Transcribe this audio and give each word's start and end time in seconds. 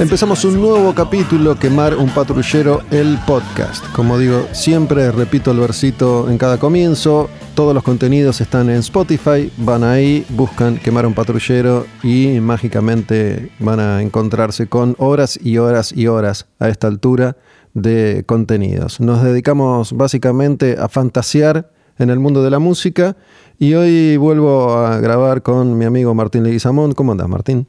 Empezamos 0.00 0.46
un 0.46 0.58
nuevo 0.58 0.94
capítulo, 0.94 1.56
Quemar 1.56 1.94
un 1.94 2.08
patrullero, 2.08 2.80
el 2.90 3.18
podcast. 3.26 3.84
Como 3.94 4.16
digo, 4.16 4.46
siempre 4.52 5.12
repito 5.12 5.50
el 5.50 5.60
versito 5.60 6.30
en 6.30 6.38
cada 6.38 6.56
comienzo. 6.56 7.28
Todos 7.54 7.74
los 7.74 7.82
contenidos 7.82 8.40
están 8.40 8.70
en 8.70 8.76
Spotify. 8.76 9.52
Van 9.58 9.84
ahí, 9.84 10.24
buscan 10.30 10.78
Quemar 10.78 11.04
un 11.04 11.12
patrullero 11.12 11.84
y 12.02 12.40
mágicamente 12.40 13.50
van 13.58 13.78
a 13.78 14.00
encontrarse 14.00 14.68
con 14.68 14.96
horas 14.96 15.38
y 15.42 15.58
horas 15.58 15.92
y 15.92 16.06
horas 16.06 16.48
a 16.58 16.70
esta 16.70 16.86
altura 16.86 17.36
de 17.74 18.24
contenidos. 18.26 19.02
Nos 19.02 19.22
dedicamos 19.22 19.92
básicamente 19.92 20.76
a 20.80 20.88
fantasear 20.88 21.72
en 21.98 22.08
el 22.08 22.18
mundo 22.18 22.42
de 22.42 22.50
la 22.50 22.58
música 22.58 23.18
y 23.58 23.74
hoy 23.74 24.16
vuelvo 24.16 24.78
a 24.78 24.98
grabar 24.98 25.42
con 25.42 25.76
mi 25.76 25.84
amigo 25.84 26.14
Martín 26.14 26.42
Leguizamón. 26.42 26.92
¿Cómo 26.92 27.12
andas, 27.12 27.28
Martín? 27.28 27.66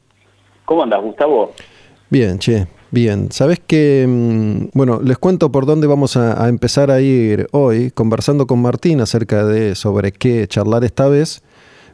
¿Cómo 0.64 0.82
andas, 0.82 1.02
Gustavo? 1.02 1.52
Bien, 2.12 2.38
che, 2.38 2.66
bien. 2.90 3.32
Sabes 3.32 3.58
que, 3.66 4.04
mm, 4.06 4.76
bueno, 4.76 5.00
les 5.02 5.16
cuento 5.16 5.50
por 5.50 5.64
dónde 5.64 5.86
vamos 5.86 6.18
a, 6.18 6.46
empezar 6.46 6.90
a 6.90 7.00
ir 7.00 7.46
hoy, 7.52 7.90
conversando 7.90 8.46
con 8.46 8.60
Martín 8.60 9.00
acerca 9.00 9.46
de 9.46 9.74
sobre 9.74 10.12
qué 10.12 10.46
charlar 10.46 10.84
esta 10.84 11.08
vez. 11.08 11.40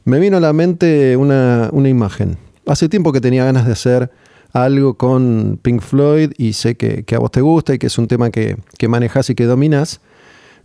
Me 0.04 0.18
vino 0.18 0.38
a 0.38 0.40
la 0.40 0.52
mente 0.52 1.16
una, 1.16 1.70
imagen. 1.72 2.36
Hace 2.66 2.88
tiempo 2.88 3.12
que 3.12 3.20
tenía 3.20 3.44
ganas 3.44 3.64
de 3.64 3.70
hacer 3.70 4.10
algo 4.52 4.94
con 4.94 5.60
Pink 5.62 5.82
Floyd 5.82 6.32
y 6.36 6.54
sé 6.54 6.76
que, 6.76 7.04
a 7.14 7.18
vos 7.20 7.30
te 7.30 7.40
gusta 7.40 7.74
y 7.74 7.78
que 7.78 7.86
es 7.86 7.96
un 7.96 8.08
tema 8.08 8.30
que, 8.30 8.56
que 8.76 8.88
manejas 8.88 9.30
y 9.30 9.36
que 9.36 9.44
dominas. 9.44 10.00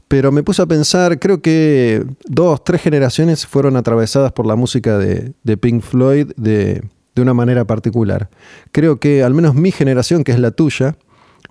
Pero 0.07 0.31
me 0.31 0.41
puse 0.41 0.63
a 0.63 0.65
pensar, 0.65 1.19
creo 1.19 1.43
que 1.43 2.03
dos, 2.25 2.63
tres 2.63 2.81
generaciones 2.81 3.45
fueron 3.45 3.77
atravesadas 3.77 4.31
por 4.31 4.47
la 4.47 4.55
música 4.55 4.97
de, 4.97 5.33
de 5.43 5.57
Pink 5.57 5.83
Floyd, 5.83 6.31
de, 6.37 6.81
de 7.15 7.21
una 7.21 7.33
manera 7.33 7.65
particular. 7.65 8.29
Creo 8.71 8.99
que 8.99 9.23
al 9.23 9.33
menos 9.33 9.55
mi 9.55 9.71
generación, 9.71 10.23
que 10.23 10.31
es 10.31 10.39
la 10.39 10.51
tuya, 10.51 10.95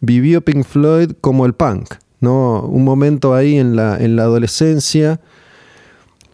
vivió 0.00 0.42
Pink 0.42 0.64
Floyd 0.64 1.12
como 1.20 1.46
el 1.46 1.54
punk, 1.54 1.94
¿no? 2.20 2.62
Un 2.62 2.84
momento 2.84 3.34
ahí 3.34 3.56
en 3.56 3.76
la, 3.76 3.98
en 3.98 4.16
la 4.16 4.22
adolescencia, 4.24 5.20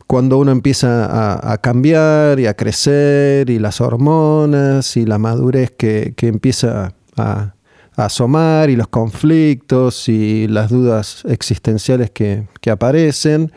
cuando 0.06 0.38
uno 0.38 0.50
empieza 0.50 1.52
a, 1.52 1.58
cambiar 1.58 2.40
y 2.40 2.46
a 2.46 2.54
crecer, 2.54 3.50
y 3.50 3.58
las 3.58 3.82
hormonas 3.82 4.96
y 4.96 5.04
la 5.04 5.18
madurez 5.18 5.70
que, 5.70 6.14
empieza 6.22 6.94
a, 7.16 7.52
asomar, 7.94 8.70
y 8.70 8.76
los 8.76 8.88
conflictos 8.88 10.08
y 10.08 10.48
las 10.48 10.70
dudas 10.70 11.24
existenciales 11.26 12.10
que 12.10 12.70
aparecen. 12.70 13.52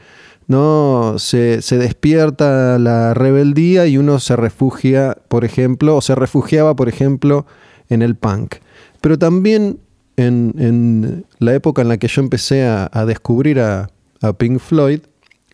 ¿No? 0.52 1.16
Se, 1.18 1.62
despierta 1.62 2.78
la 2.78 3.14
rebeldía 3.14 3.88
y 3.88 3.98
uno 3.98 4.20
se 4.20 4.36
refugia, 4.36 5.18
por 5.30 5.46
ejemplo, 5.46 5.96
o 5.96 6.02
se 6.02 6.14
refugiaba, 6.14 6.76
por 6.76 6.90
ejemplo, 6.90 7.46
en 7.88 8.02
el 8.02 8.16
punk. 8.16 8.56
Pero 9.00 9.18
también 9.18 9.80
en, 10.18 11.26
la 11.40 11.54
época 11.54 11.82
en 11.82 11.88
la 11.88 11.96
que 11.96 12.10
yo 12.10 12.22
empecé 12.22 12.66
a, 12.66 13.06
descubrir 13.08 13.62
a, 13.62 13.92
a, 14.22 14.34
Pink 14.34 14.60
Floyd, 14.60 15.00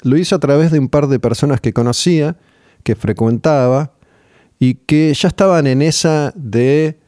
lo 0.01 0.17
hice 0.17 0.33
a 0.33 0.39
través 0.39 0.71
de 0.71 0.79
un 0.79 0.89
par 0.89 1.07
de 1.07 1.19
personas 1.19 1.61
que 1.61 1.73
conocía, 1.73 2.35
que 2.81 2.95
frecuentaba, 2.95 3.93
y 4.57 4.73
que 4.73 5.13
ya 5.13 5.27
estaban 5.27 5.67
en 5.67 5.83
esa 5.83 6.33
de 6.35 6.99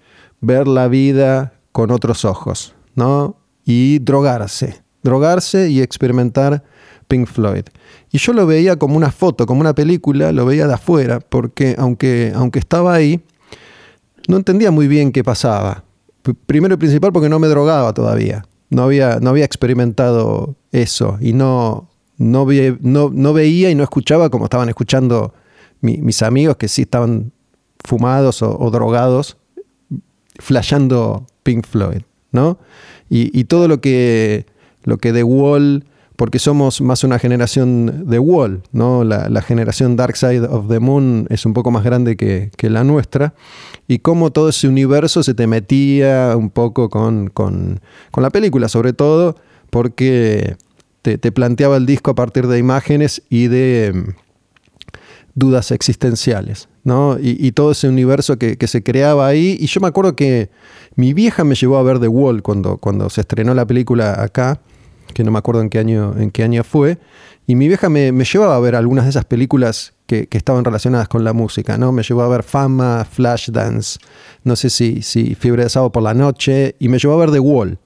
ver 0.42 0.68
la 0.68 0.88
vida 0.88 1.54
con 1.72 1.90
otros 1.90 2.24
ojos, 2.24 2.76
¿no? 2.94 3.38
Y 3.66 3.98
drogarse, 3.98 4.84
drogarse 5.02 5.72
y 5.72 5.82
experimentar 5.82 6.64
Pink 7.10 7.28
Floyd. 7.28 7.64
Y 8.12 8.20
yo 8.20 8.32
lo 8.32 8.46
veía 8.46 8.78
como 8.78 8.96
una 8.96 9.12
foto, 9.12 9.46
como 9.46 9.60
una 9.60 9.74
película, 9.74 10.32
lo 10.32 10.46
veía 10.46 10.68
de 10.68 10.76
afuera, 10.76 11.20
porque 11.20 11.76
aunque, 11.78 12.32
aunque 12.34 12.60
estaba 12.60 12.94
ahí, 12.94 13.20
no 14.30 14.38
entendía 14.38 14.72
muy 14.72 14.88
bien 14.88 15.12
qué 15.12 15.24
pasaba. 15.24 15.84
Primero 16.46 16.76
y 16.76 16.78
principal 16.78 17.12
porque 17.12 17.28
no 17.28 17.40
me 17.40 17.48
drogaba 17.48 17.94
todavía. 17.94 18.46
No 18.70 18.84
había, 18.84 19.20
no 19.20 19.32
había 19.32 19.44
experimentado 19.44 20.56
eso 20.72 21.18
y 21.20 21.34
no, 21.34 21.90
no, 22.18 22.46
no, 22.80 23.34
veía 23.34 23.72
y 23.72 23.76
no 23.76 23.84
escuchaba 23.84 24.30
como 24.30 24.46
estaban 24.46 24.70
escuchando 24.70 25.34
mis 25.82 26.22
amigos 26.22 26.58
que 26.58 26.68
sí 26.68 26.84
estaban 26.84 27.32
fumados 27.84 28.44
o, 28.44 28.70
drogados, 28.70 29.38
flasheando 30.38 31.26
Pink 31.42 31.66
Floyd, 31.66 32.02
¿no? 32.32 32.60
Y, 33.10 33.38
y 33.38 33.46
todo 33.46 33.68
lo 33.68 33.82
que, 33.82 34.46
lo 34.84 34.98
que 34.98 35.12
The 35.12 35.24
Wall 35.24 35.86
porque 36.20 36.38
somos 36.38 36.82
más 36.82 37.06
una 37.06 37.18
generación 37.18 38.04
de 38.10 38.20
Wall, 38.20 38.62
¿no? 38.74 39.06
La, 39.06 39.42
generación 39.42 39.96
Dark 39.96 40.18
Side 40.18 40.42
of 40.48 40.68
the 40.68 40.82
Moon 40.82 41.26
es 41.30 41.46
un 41.46 41.54
poco 41.54 41.72
más 41.72 41.82
grande 41.86 42.18
que, 42.18 42.52
la 42.70 42.84
nuestra, 42.84 43.34
y 43.88 44.00
cómo 44.00 44.30
todo 44.30 44.50
ese 44.50 44.68
universo 44.68 45.24
se 45.24 45.34
te 45.34 45.48
metía 45.48 46.36
un 46.36 46.50
poco 46.50 46.90
con, 46.90 47.32
la 48.18 48.30
película, 48.32 48.68
sobre 48.68 48.92
todo 48.92 49.38
porque 49.70 50.58
te, 51.04 51.32
planteaba 51.32 51.78
el 51.78 51.86
disco 51.86 52.12
a 52.12 52.16
partir 52.16 52.48
de 52.48 52.60
imágenes 52.60 53.22
y 53.30 53.48
de 53.48 53.94
mm, 53.96 54.10
dudas 55.36 55.72
existenciales, 55.72 56.68
¿no? 56.84 57.16
Y, 57.18 57.50
todo 57.54 57.72
ese 57.72 57.88
universo 57.88 58.38
que, 58.38 58.58
se 58.68 58.84
creaba 58.84 59.26
ahí, 59.26 59.56
y 59.58 59.68
yo 59.68 59.80
me 59.80 59.88
acuerdo 59.88 60.18
que 60.18 60.50
mi 60.98 61.14
vieja 61.14 61.46
me 61.46 61.56
llevó 61.56 61.78
a 61.78 61.84
ver 61.84 62.02
The 62.02 62.10
Wall 62.10 62.42
cuando, 62.42 62.76
cuando 62.76 63.10
se 63.10 63.22
estrenó 63.22 63.54
la 63.54 63.66
película 63.66 64.22
acá, 64.22 64.60
que 65.14 65.24
no 65.24 65.32
me 65.32 65.40
acuerdo 65.40 65.62
en 65.62 65.70
qué 65.70 65.80
año, 65.80 66.16
en 66.18 66.32
qué 66.32 66.44
año 66.44 66.64
fue, 66.64 66.98
y 67.48 67.56
mi 67.56 67.68
vieja 67.68 67.90
me, 67.90 68.12
llevaba 68.12 68.56
a 68.56 68.60
ver 68.60 68.76
algunas 68.76 69.06
de 69.06 69.10
esas 69.10 69.26
películas 69.26 69.94
que, 70.06 70.28
estaban 70.32 70.64
relacionadas 70.64 71.08
con 71.08 71.24
la 71.24 71.34
música, 71.34 71.78
¿no? 71.78 71.92
Me 71.92 72.04
llevó 72.04 72.22
a 72.22 72.28
ver 72.28 72.44
Fama, 72.44 73.06
Flashdance, 73.10 74.00
no 74.44 74.56
sé 74.56 74.70
si, 74.70 75.02
si 75.02 75.36
Fiebre 75.36 75.64
de 75.64 75.70
Sábado 75.70 75.92
por 75.92 76.04
la 76.04 76.14
Noche, 76.14 76.76
y 76.80 76.90
me 76.90 77.00
llevó 77.00 77.16
a 77.16 77.18
ver 77.18 77.32
The 77.32 77.40
Wall. 77.40 77.80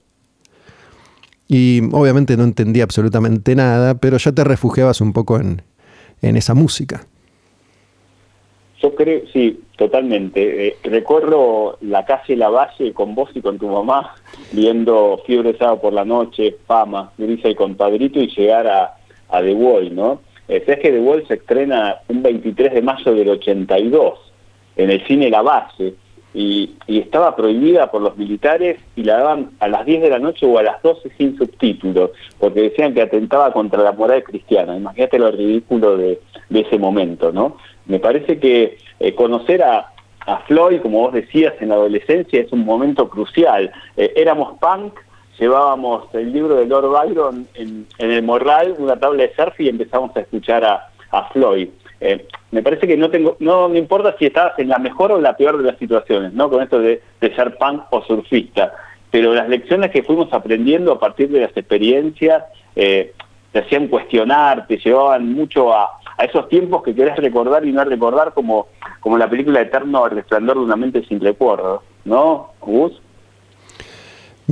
Y 1.48 1.82
obviamente 1.92 2.36
no 2.36 2.44
entendía 2.44 2.84
absolutamente 2.84 3.56
nada, 3.56 3.96
pero 3.96 4.18
ya 4.18 4.32
te 4.32 4.44
refugiabas 4.44 5.02
un 5.02 5.14
poco 5.14 5.40
en, 5.40 5.62
en 6.22 6.36
esa 6.36 6.54
música. 6.54 7.06
Yo 8.84 8.94
creo, 8.96 9.22
sí, 9.32 9.62
totalmente. 9.78 10.68
Eh, 10.68 10.78
recuerdo 10.84 11.78
la 11.80 12.04
calle 12.04 12.36
La 12.36 12.50
Valle 12.50 12.92
con 12.92 13.16
vos 13.16 13.30
y 13.34 13.40
con 13.40 13.58
tu 13.58 13.70
mamá 13.70 14.14
viendo 14.52 15.22
Fiebre 15.26 15.58
Sábado 15.58 15.80
por 15.80 15.94
la 15.94 16.04
Noche, 16.04 16.58
Fama, 16.68 17.14
Grisa 17.18 17.48
y 17.48 17.56
Compadrito 17.56 18.20
y 18.20 18.28
llegar 18.28 18.68
a, 18.68 18.98
a 19.30 19.42
The 19.42 19.54
Wall, 19.54 19.96
¿no? 19.96 20.20
Eh, 20.50 20.62
Sabes 20.66 20.82
que 20.82 20.92
The 20.92 21.00
Wall 21.00 21.26
se 21.30 21.36
estrena 21.36 22.00
un 22.10 22.22
23 22.22 22.74
de 22.74 22.82
mayo 22.82 23.14
del 23.14 23.30
82 23.30 24.20
en 24.76 24.92
el 24.92 25.08
cine 25.08 25.30
La 25.30 25.42
Base 25.42 25.94
y, 26.34 26.76
y, 26.88 27.00
estaba 27.00 27.36
prohibida 27.36 27.92
por 27.92 28.02
los 28.02 28.18
militares 28.18 28.80
y 28.96 29.04
la 29.04 29.18
daban 29.18 29.52
a 29.60 29.68
las 29.68 29.86
10 29.86 30.02
de 30.02 30.10
la 30.10 30.20
noche 30.20 30.46
o 30.46 30.58
a 30.58 30.64
las 30.64 30.82
12 30.82 31.12
sin 31.18 31.38
subtítulos, 31.38 32.12
porque 32.40 32.62
decían 32.62 32.94
que 32.94 33.02
atentaba 33.02 33.54
contra 33.54 33.84
la 33.84 33.92
moral 33.92 34.24
cristiana. 34.24 34.76
Imagínate 34.76 35.20
lo 35.20 35.32
ridículo 35.32 35.98
de, 35.98 36.20
ese 36.50 36.78
momento, 36.78 37.32
¿no? 37.32 37.58
Me 37.86 38.00
parece 38.00 38.40
que 38.40 38.78
eh, 39.00 39.16
conocer 39.16 39.64
a, 39.64 39.90
Floyd, 40.48 40.82
como 40.82 41.02
vos 41.02 41.14
decías, 41.14 41.54
en 41.60 41.68
la 41.68 41.76
adolescencia 41.76 42.40
es 42.40 42.50
un 42.54 42.64
momento 42.64 43.10
crucial. 43.10 43.74
Eh, 43.98 44.14
éramos 44.16 44.58
punk, 44.58 44.94
llevábamos 45.38 46.06
el 46.14 46.32
libro 46.32 46.56
de 46.56 46.66
Lord 46.66 46.88
Byron 46.90 47.48
en, 47.56 47.86
el 47.98 48.24
morral, 48.24 48.76
una 48.78 48.98
tabla 48.98 49.24
de 49.24 49.36
surf 49.36 49.60
y 49.60 49.68
empezamos 49.68 50.16
a 50.16 50.22
escuchar 50.22 50.64
a, 50.64 50.90
Floyd. 51.32 51.70
Eh, 52.06 52.28
me 52.52 52.62
parece 52.62 52.86
que 52.86 52.98
no 52.98 53.10
tengo, 53.10 53.38
no 53.40 53.70
me 53.70 53.80
importa 53.80 54.16
si 54.20 54.26
estabas 54.26 54.60
en 54.60 54.68
la 54.68 54.78
mejor 54.78 55.12
o 55.14 55.22
la 55.22 55.38
peor 55.38 55.58
de 55.58 55.72
las 55.72 55.80
situaciones, 55.80 56.34
¿no? 56.34 56.50
Con 56.50 56.62
esto 56.62 56.80
de, 56.80 57.02
ser 57.22 57.58
punk 57.58 57.84
o 57.92 58.04
surfista. 58.04 58.74
Pero 59.10 59.34
las 59.34 59.48
lecciones 59.48 59.92
que 59.92 60.04
fuimos 60.04 60.34
aprendiendo 60.34 60.92
a 60.92 61.00
partir 61.00 61.30
de 61.30 61.42
las 61.42 61.56
experiencias 61.56 62.44
te 62.74 63.14
hacían 63.60 63.88
cuestionar, 63.88 64.66
te 64.68 64.78
llevaban 64.78 65.32
mucho 65.32 65.72
a, 65.74 65.92
a 66.18 66.26
esos 66.26 66.50
tiempos 66.50 66.84
que 66.84 66.96
querés 66.96 67.16
recordar 67.18 67.66
y 67.66 67.72
no 67.72 67.84
recordar 67.84 68.34
como, 68.34 68.68
como 69.00 69.18
la 69.18 69.30
película 69.30 69.62
Eterno 69.62 70.08
Resplandor 70.10 70.58
de 70.58 70.64
una 70.64 70.76
mente 70.76 71.04
sin 71.06 71.20
recuerdo, 71.20 71.84
¿no, 72.06 72.54
Gus? 72.62 73.00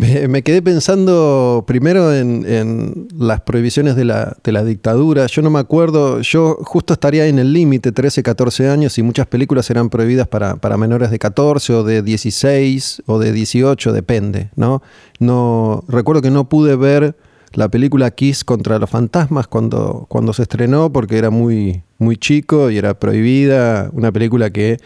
Me, 0.02 0.42
quedé 0.42 0.64
pensando 0.64 1.64
primero 1.68 2.12
en, 2.12 3.08
las 3.16 3.42
prohibiciones 3.42 3.96
de 3.96 4.04
la, 4.04 4.36
de 4.44 4.52
la, 4.52 4.64
dictadura. 4.64 5.28
Yo 5.28 5.44
no 5.44 5.52
me 5.52 5.60
acuerdo, 5.60 6.22
yo 6.22 6.58
justo 6.64 6.94
estaría 6.94 7.28
en 7.28 7.38
el 7.38 7.54
límite, 7.54 7.92
13, 7.92 8.24
14 8.24 8.68
años, 8.68 8.98
y 8.98 9.04
muchas 9.04 9.28
películas 9.28 9.70
eran 9.70 9.92
prohibidas 9.92 10.28
para, 10.28 10.56
para, 10.56 10.76
menores 10.78 11.12
de 11.12 11.20
14 11.20 11.74
o 11.74 11.84
de 11.84 12.02
16 12.02 13.04
o 13.06 13.20
de 13.20 13.32
18, 13.32 13.94
depende, 13.94 14.50
¿no? 14.56 14.82
no 15.20 15.84
recuerdo 15.88 16.24
que 16.24 16.32
no 16.32 16.50
pude 16.50 16.76
ver 16.76 17.16
la 17.54 17.70
película 17.70 18.10
Kiss 18.10 18.44
contra 18.44 18.80
los 18.80 18.90
fantasmas 18.90 19.46
cuando, 19.46 20.08
cuando 20.10 20.34
se 20.34 20.42
estrenó 20.42 20.92
porque 20.92 21.20
era 21.20 21.30
muy, 21.30 21.84
muy 22.00 22.18
chico 22.18 22.72
y 22.72 22.78
era 22.80 22.96
prohibida, 22.96 23.92
una 23.94 24.12
película 24.12 24.50
que 24.50 24.80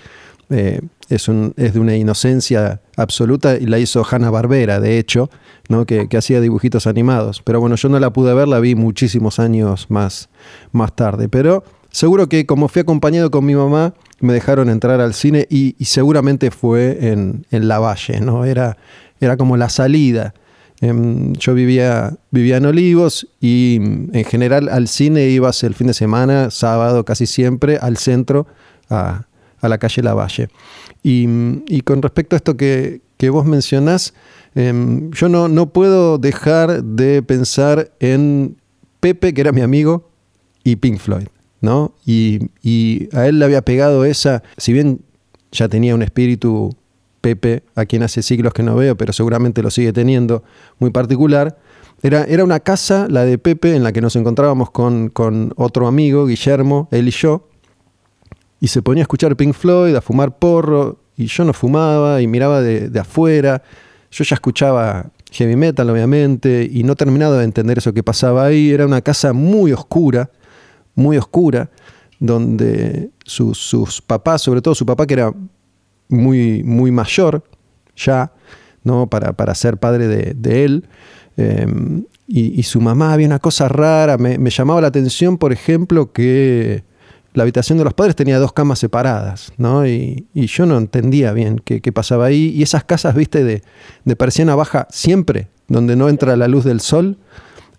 eh, 0.50 0.81
es, 1.10 1.28
un, 1.28 1.54
es 1.57 1.74
de 1.74 1.80
una 1.80 1.96
inocencia 1.96 2.81
absoluta 2.96 3.57
y 3.57 3.66
la 3.66 3.80
hizo 3.80 4.06
Hanna 4.10 4.30
Barbera, 4.30 4.80
de 4.80 4.98
hecho, 4.98 5.30
¿no? 5.69 5.86
que, 5.86 6.07
hacía 6.18 6.42
dibujitos 6.42 6.88
animados. 6.88 7.42
Pero 7.44 7.60
bueno, 7.60 7.75
yo 7.75 7.90
no 7.90 8.00
la 8.00 8.12
pude 8.12 8.34
ver, 8.34 8.48
la 8.48 8.60
vi 8.60 8.75
muchísimos 8.75 9.40
años 9.40 9.88
más, 9.90 10.30
más 10.72 10.96
tarde. 10.96 11.30
Pero 11.30 11.63
seguro 11.92 12.28
que 12.28 12.46
como 12.46 12.68
fui 12.68 12.81
acompañado 12.81 13.31
con 13.31 13.46
mi 13.46 13.56
mamá, 13.56 13.94
me 14.19 14.34
dejaron 14.34 14.69
entrar 14.69 15.02
al 15.02 15.13
cine 15.13 15.46
y, 15.50 15.75
seguramente 15.86 16.52
fue 16.52 17.10
en, 17.12 17.46
en, 17.51 17.68
La 17.68 17.80
Valle, 17.80 18.22
¿no? 18.22 18.46
Era, 18.46 18.78
era 19.19 19.38
como 19.38 19.58
la 19.58 19.69
salida. 19.69 20.34
Em, 20.81 21.34
yo 21.34 21.54
vivía, 21.54 22.16
vivía 22.31 22.58
en 22.58 22.66
Olivos 22.66 23.28
y 23.40 23.78
en 23.78 24.25
general 24.25 24.68
al 24.69 24.88
cine 24.88 25.30
ibas 25.30 25.63
el 25.63 25.74
fin 25.74 25.88
de 25.88 25.94
semana, 25.94 26.51
sábado 26.51 27.06
casi 27.06 27.25
siempre, 27.25 27.78
al 27.78 27.98
centro, 27.98 28.48
a, 28.90 29.25
a 29.60 29.69
la 29.69 29.78
calle 29.78 30.02
Lavalle. 30.02 30.50
Y, 31.04 31.81
con 31.81 32.02
respecto 32.02 32.36
a 32.36 32.38
esto 32.38 32.57
que, 32.57 33.02
que 33.18 33.30
vos 33.30 33.46
mencionás, 33.46 34.13
em, 34.56 35.12
yo 35.12 35.30
no, 35.30 35.48
no 35.48 35.68
puedo 35.72 36.18
dejar 36.18 36.84
de 36.84 37.22
pensar 37.22 37.92
en 38.00 38.57
Pepe, 39.00 39.34
que 39.34 39.42
era 39.42 39.52
mi 39.52 39.62
amigo, 39.62 40.10
y 40.63 40.78
Pink 40.78 41.00
Floyd, 41.00 41.28
¿no? 41.62 41.94
Y, 42.06 42.50
y 42.63 43.07
a 43.16 43.28
él 43.28 43.40
le 43.40 43.46
había 43.46 43.62
pegado 43.62 44.04
esa, 44.04 44.42
si 44.57 44.74
bien 44.74 45.02
ya 45.52 45.69
tenía 45.69 45.94
un 45.96 46.01
espíritu 46.01 46.75
Pepe, 47.22 47.63
a 47.74 47.86
quien 47.86 48.04
hace 48.04 48.22
siglos 48.22 48.54
que 48.54 48.62
no 48.62 48.75
veo, 48.75 48.96
pero 48.98 49.12
seguramente 49.12 49.63
lo 49.63 49.72
sigue 49.72 49.92
teniendo, 49.92 50.44
muy 50.78 50.92
particular. 50.92 51.58
Era, 52.04 52.24
era 52.25 52.44
una 52.44 52.60
casa, 52.60 53.08
la 53.10 53.25
de 53.25 53.40
Pepe, 53.40 53.75
en 53.75 53.81
la 53.81 53.92
que 53.92 54.00
nos 54.00 54.16
encontrábamos 54.16 54.69
con, 54.69 55.10
con 55.10 55.51
otro 55.56 55.88
amigo, 55.88 56.28
Guillermo, 56.28 56.88
él 56.92 57.08
y 57.08 57.12
yo, 57.12 57.48
y 58.60 58.68
se 58.68 58.81
ponía 58.81 59.02
a 59.02 59.06
escuchar 59.06 59.36
Pink 59.36 59.54
Floyd, 59.54 59.96
a 59.96 60.02
fumar 60.02 60.38
porro, 60.38 61.00
y 61.18 61.28
yo 61.28 61.46
no 61.46 61.54
fumaba 61.54 62.22
y 62.22 62.28
miraba 62.28 62.62
de, 62.62 63.00
afuera. 63.00 63.62
Yo 64.12 64.24
ya 64.24 64.36
escuchaba 64.36 65.12
heavy 65.31 65.56
metal, 65.56 65.90
obviamente, 65.90 66.68
y 66.69 66.84
no 66.84 66.96
terminaba 66.96 67.38
de 67.38 67.46
entender 67.46 67.78
eso 67.78 67.94
que 67.94 68.04
pasaba 68.04 68.46
ahí. 68.46 68.72
Era 68.72 68.86
una 68.86 69.02
casa 69.02 69.34
muy 69.34 69.72
oscura, 69.72 70.30
muy 70.94 71.18
oscura, 71.18 71.69
donde 72.19 73.12
sus, 73.25 74.02
papás, 74.06 74.42
sobre 74.42 74.62
todo 74.62 74.75
su 74.75 74.86
papá 74.86 75.06
que 75.06 75.16
era 75.16 75.34
muy, 76.08 76.63
muy 76.63 76.92
mayor 76.92 77.44
ya, 77.96 78.31
¿no? 78.84 79.08
para, 79.08 79.34
para 79.34 79.56
ser 79.56 79.78
padre 79.78 80.08
de, 80.08 80.66
él, 80.66 80.88
em, 81.38 82.06
y, 82.28 82.63
su 82.63 82.81
mamá, 82.81 83.13
había 83.13 83.28
una 83.28 83.40
cosa 83.40 83.68
rara, 83.68 84.18
me 84.18 84.50
llamaba 84.50 84.81
la 84.81 84.88
atención, 84.88 85.38
por 85.38 85.54
ejemplo, 85.54 86.12
que 86.12 86.84
la 87.36 87.44
habitación 87.44 87.78
de 87.78 87.84
los 87.84 87.94
padres 87.94 88.16
tenía 88.16 88.40
dos 88.40 88.54
camas 88.54 88.80
separadas, 88.80 89.52
¿no? 89.58 89.86
Y, 89.86 90.26
yo 90.34 90.66
no 90.66 90.78
entendía 90.78 91.34
bien 91.34 91.60
qué, 91.64 91.92
pasaba 91.92 92.26
ahí. 92.26 92.54
Y 92.56 92.64
esas 92.64 92.86
casas, 92.86 93.14
viste, 93.14 93.44
de, 93.44 93.62
de 94.06 94.16
persiana 94.16 94.56
baja 94.56 94.88
siempre, 94.90 95.50
donde 95.68 95.98
no 95.98 96.08
entra 96.08 96.38
la 96.38 96.48
luz 96.48 96.64
del 96.64 96.80
sol. 96.80 97.18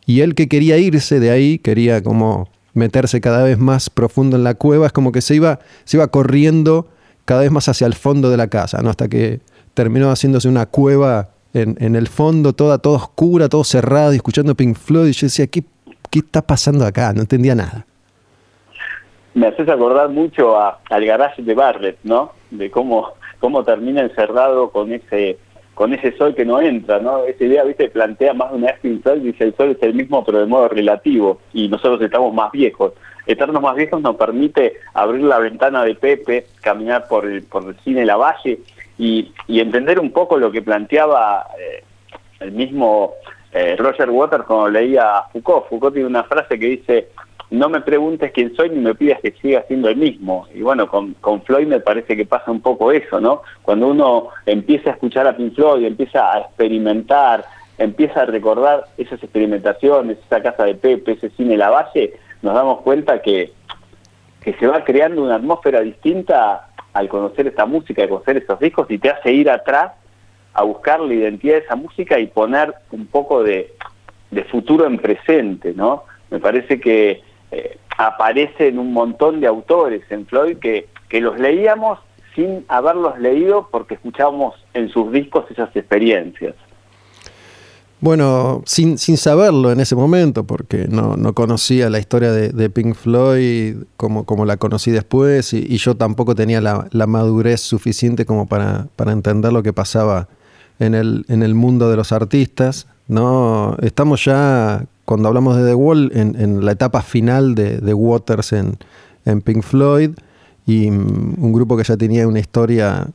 Y 0.05 0.21
él 0.21 0.35
que 0.35 0.47
quería 0.47 0.77
irse 0.77 1.21
de 1.21 1.31
ahí, 1.31 1.59
quería 1.59 2.03
como 2.03 2.49
meterse 2.75 3.23
cada 3.23 3.43
vez 3.43 3.59
más 3.59 3.89
profundo 3.89 4.37
en 4.37 4.45
la 4.45 4.55
cueva, 4.55 4.87
es 4.87 4.93
como 4.93 5.11
que 5.11 5.23
se 5.23 5.35
iba, 5.35 5.59
se 5.85 5.97
iba 5.97 6.07
corriendo 6.09 6.89
cada 7.25 7.41
vez 7.41 7.51
más 7.51 7.69
hacia 7.71 7.87
el 7.87 7.95
fondo 7.95 8.29
de 8.29 8.37
la 8.37 8.49
casa, 8.49 8.83
¿no? 8.83 8.91
Hasta 8.91 9.09
que 9.09 9.41
terminó 9.73 10.11
haciéndose 10.11 10.49
una 10.49 10.67
cueva 10.67 11.31
en, 11.55 11.97
el 11.97 12.09
fondo, 12.09 12.53
toda, 12.53 12.77
toda 12.77 12.99
oscura, 12.99 13.49
todo 13.49 13.65
cerrado, 13.65 14.13
y 14.13 14.17
escuchando 14.17 14.55
Pink 14.55 14.77
Floyd. 14.77 15.09
Y 15.09 15.13
yo 15.13 15.27
decía, 15.27 15.47
¿qué, 15.47 15.65
¿qué 16.11 16.19
está 16.19 16.43
pasando 16.43 16.85
acá? 16.85 17.15
No 17.15 17.23
entendía 17.23 17.55
nada 17.55 17.87
me 19.37 19.49
haces 19.49 19.69
acordar 19.69 20.09
mucho 20.09 20.59
al 20.59 21.05
garage 21.05 21.43
de 21.43 21.55
Barrett, 21.55 21.99
¿no? 22.05 22.33
De 22.51 22.71
cómo, 22.71 23.13
cómo 23.39 23.63
termina 23.65 24.01
encerrado 24.01 24.71
con 24.71 24.93
ese 24.93 25.39
con 25.75 25.93
ese 25.93 26.17
sol 26.17 26.35
que 26.35 26.47
no 26.47 26.59
entra, 26.59 27.01
¿no? 27.01 27.23
Esa 27.25 27.45
idea, 27.45 27.63
viste, 27.65 27.91
plantea 27.91 28.33
más 28.33 28.51
de 28.51 28.57
una 28.57 28.69
vez 28.69 28.81
que 28.81 28.99
sol, 29.03 29.23
dice 29.23 29.45
el 29.45 29.55
sol 29.55 29.73
es 29.73 29.83
el 29.83 29.93
mismo 29.93 30.25
pero 30.25 30.39
de 30.39 30.47
modo 30.47 30.69
relativo 30.69 31.41
y 31.53 31.69
nosotros 31.69 32.01
estamos 32.01 32.33
más 32.33 32.51
viejos. 32.51 32.95
Estarnos 33.27 33.61
más 33.61 33.77
viejos 33.77 34.01
nos 34.01 34.17
permite 34.17 34.77
abrir 34.95 35.25
la 35.25 35.39
ventana 35.39 35.85
de 35.85 35.95
Pepe, 35.95 36.47
caminar 36.63 37.07
por 37.07 37.27
el, 37.27 37.43
por 37.43 37.69
el 37.69 37.77
cine 37.81 38.07
La 38.07 38.17
Valle 38.17 38.61
y, 38.97 39.35
y 39.49 39.61
entender 39.61 40.01
un 40.01 40.13
poco 40.13 40.39
lo 40.39 40.51
que 40.51 40.63
planteaba 40.63 41.47
eh, 41.59 41.85
el 42.41 42.53
mismo 42.53 43.13
eh, 43.53 43.77
Roger 43.77 44.09
Waters 44.09 44.45
cuando 44.45 44.71
leía 44.71 45.19
a 45.19 45.29
Foucault. 45.29 45.69
Foucault 45.69 45.93
tiene 45.93 46.09
una 46.09 46.25
frase 46.25 46.59
que 46.59 46.67
dice, 46.67 47.09
no 47.51 47.69
me 47.69 47.81
preguntes 47.81 48.33
quién 48.33 48.55
soy 48.57 48.71
ni 48.71 48.81
me 48.81 48.95
pidas 48.95 49.21
que 49.21 49.33
siga 49.41 49.65
siendo 49.69 49.89
el 49.89 49.97
mismo. 49.97 50.47
Y 50.55 50.63
bueno, 50.63 50.89
con, 50.89 51.15
con 51.15 51.43
Floyd 51.43 51.67
me 51.67 51.81
parece 51.81 52.17
que 52.17 52.27
pasa 52.27 52.51
un 52.51 52.61
poco 52.61 52.91
eso, 52.91 53.21
¿no? 53.21 53.43
Cuando 53.63 53.89
uno 53.89 54.29
empieza 54.47 54.91
a 54.91 54.93
escuchar 54.95 55.27
a 55.27 55.37
Pink 55.37 55.55
Floyd, 55.55 55.85
empieza 55.85 56.33
a 56.33 56.41
experimentar, 56.41 57.45
empieza 57.79 58.23
a 58.23 58.27
recordar 58.27 58.87
esas 58.99 59.23
experimentaciones, 59.23 60.19
esa 60.27 60.43
casa 60.43 60.65
de 60.65 60.75
Pepe, 60.75 61.13
ese 61.13 61.31
cine 61.31 61.57
La 61.57 61.71
Valle, 61.71 62.15
nos 62.43 62.55
damos 62.55 62.81
cuenta 62.81 63.23
que, 63.23 63.53
que 64.41 64.55
se 64.55 64.67
va 64.67 64.85
creando 64.85 65.23
una 65.23 65.37
atmósfera 65.37 65.81
distinta 65.81 66.69
al 66.93 67.09
conocer 67.09 67.47
esta 67.47 67.67
música, 67.67 68.03
al 68.03 68.09
conocer 68.09 68.39
esos 68.39 68.59
discos 68.59 68.91
y 68.91 68.99
te 68.99 69.11
hace 69.11 69.33
ir 69.33 69.51
atrás 69.51 69.93
a 70.55 70.63
buscar 70.63 71.01
la 71.01 71.13
identidad 71.13 71.55
de 71.55 71.61
esa 71.61 71.77
música 71.77 72.19
y 72.19 72.27
poner 72.27 72.75
un 72.91 73.07
poco 73.07 73.43
de, 73.45 73.73
de 74.31 74.45
futuro 74.45 74.87
en 74.87 74.99
presente, 74.99 75.75
¿no? 75.75 76.05
Me 76.31 76.41
parece 76.41 76.81
que 76.81 77.23
eh, 77.51 77.79
aparecen 77.97 78.79
un 78.79 78.93
montón 78.93 79.41
de 79.41 79.47
autores 79.47 80.03
en 80.11 80.27
Floyd 80.27 80.59
que, 80.59 80.89
que 81.09 81.21
los 81.21 81.39
leíamos 81.39 81.99
sin 82.35 82.65
haberlos 82.69 83.19
leído 83.19 83.69
porque 83.71 83.95
escuchábamos 83.95 84.55
en 84.75 84.89
sus 84.91 85.11
discos 85.11 85.51
esas 85.51 85.75
experiencias. 85.75 86.55
Bueno, 87.99 88.63
sin, 88.67 88.99
sin 88.99 89.17
saberlo 89.17 89.73
en 89.73 89.81
ese 89.81 89.97
momento, 89.97 90.45
porque 90.45 90.87
no, 90.87 91.17
no 91.17 91.33
conocía 91.33 91.89
la 91.89 91.99
historia 91.99 92.31
de, 92.31 92.71
Pink 92.71 92.95
Floyd 92.95 93.77
como, 93.97 94.27
como 94.27 94.45
la 94.45 94.59
conocí 94.59 94.91
después, 94.91 95.55
y, 95.55 95.79
yo 95.79 95.97
tampoco 95.97 96.35
tenía 96.35 96.61
la, 96.61 96.89
la, 96.91 97.07
madurez 97.07 97.63
suficiente 97.63 98.27
como 98.27 98.47
para, 98.47 98.89
para 98.97 99.13
entender 99.13 99.51
lo 99.51 99.63
que 99.63 99.73
pasaba 99.73 100.29
en 100.79 100.95
el, 100.95 101.25
en 101.29 101.43
el 101.43 101.55
mundo 101.55 101.89
de 101.89 101.97
los 101.97 102.13
artistas. 102.13 102.87
¿no? 103.09 103.77
Estamos 103.81 104.25
ya 104.25 104.85
cuando 105.07 105.29
hablamos 105.29 105.57
de 105.57 105.65
The 105.65 105.75
Wall, 105.75 106.11
en, 106.15 106.65
la 106.65 106.73
etapa 106.73 107.01
final 107.01 107.55
de, 107.55 107.79
de 107.79 107.95
Waters 107.95 108.53
en, 108.53 108.77
Pink 109.43 109.63
Floyd, 109.63 110.11
y 110.67 110.91
mm, 110.91 111.43
un 111.43 111.53
grupo 111.53 111.77
que 111.77 111.85
ya 111.85 111.97
tenía 111.97 112.29
una 112.29 112.41
historia 112.41 113.07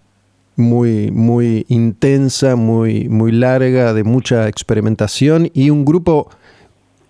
muy, 0.55 1.11
muy 1.11 1.65
intensa, 1.69 2.55
muy, 2.55 3.07
muy 3.09 3.31
larga, 3.31 3.93
de 3.93 4.03
mucha 4.03 4.47
experimentación, 4.47 5.51
y 5.53 5.69
un 5.69 5.85
grupo 5.85 6.29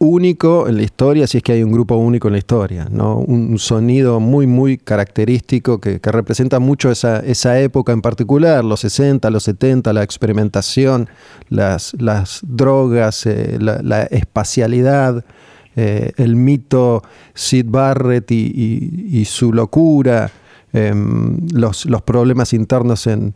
único 0.02 0.68
en 0.68 0.78
la 0.78 0.82
historia, 0.82 1.28
si 1.28 1.38
es 1.38 1.44
que 1.44 1.52
hay 1.52 1.62
un 1.62 1.72
grupo 1.72 1.96
único 1.96 2.28
en 2.28 2.32
la 2.32 2.40
historia, 2.40 2.88
¿no? 2.90 3.18
un 3.18 3.60
sonido 3.60 4.20
muy, 4.20 4.48
muy 4.48 4.80
característico 4.80 5.80
que, 5.80 6.00
representa 6.04 6.58
mucho 6.58 6.90
esa, 6.90 7.20
esa, 7.20 7.60
época 7.60 7.94
en 7.94 8.02
particular, 8.02 8.66
los 8.66 8.80
60, 8.80 9.30
los 9.30 9.44
70, 9.44 9.94
la 9.94 10.02
experimentación, 10.02 11.08
las, 11.50 11.96
las 12.00 12.40
drogas, 12.42 13.28
eh, 13.28 13.60
la, 13.60 14.02
espacialidad, 14.06 15.24
eh, 15.76 16.14
el 16.18 16.36
mito 16.36 17.04
Sid 17.36 17.68
Barrett 17.70 18.32
y, 18.32 19.24
su 19.26 19.54
locura, 19.54 20.32
em, 20.74 21.48
los, 21.54 21.86
los 21.86 22.02
problemas 22.02 22.54
internos 22.54 23.06
en, 23.06 23.34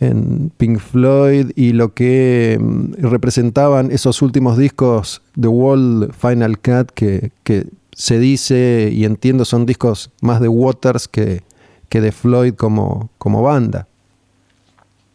en 0.00 0.50
Pink 0.50 0.78
Floyd 0.78 1.50
y 1.56 1.72
lo 1.72 1.94
que 1.94 2.58
mm, 2.60 3.04
representaban 3.06 3.90
esos 3.90 4.22
últimos 4.22 4.56
discos, 4.56 5.22
The 5.38 5.48
Wall, 5.48 6.12
Final 6.12 6.58
Cut, 6.58 6.90
que, 6.94 7.30
que, 7.44 7.64
se 7.92 8.20
dice 8.20 8.90
y 8.92 9.04
entiendo 9.04 9.44
son 9.44 9.66
discos 9.66 10.12
más 10.22 10.40
de 10.40 10.46
Waters 10.46 11.08
que, 11.08 11.40
que 11.88 12.00
de 12.00 12.12
Floyd 12.12 12.54
como, 12.54 13.10
como 13.18 13.42
banda. 13.42 13.88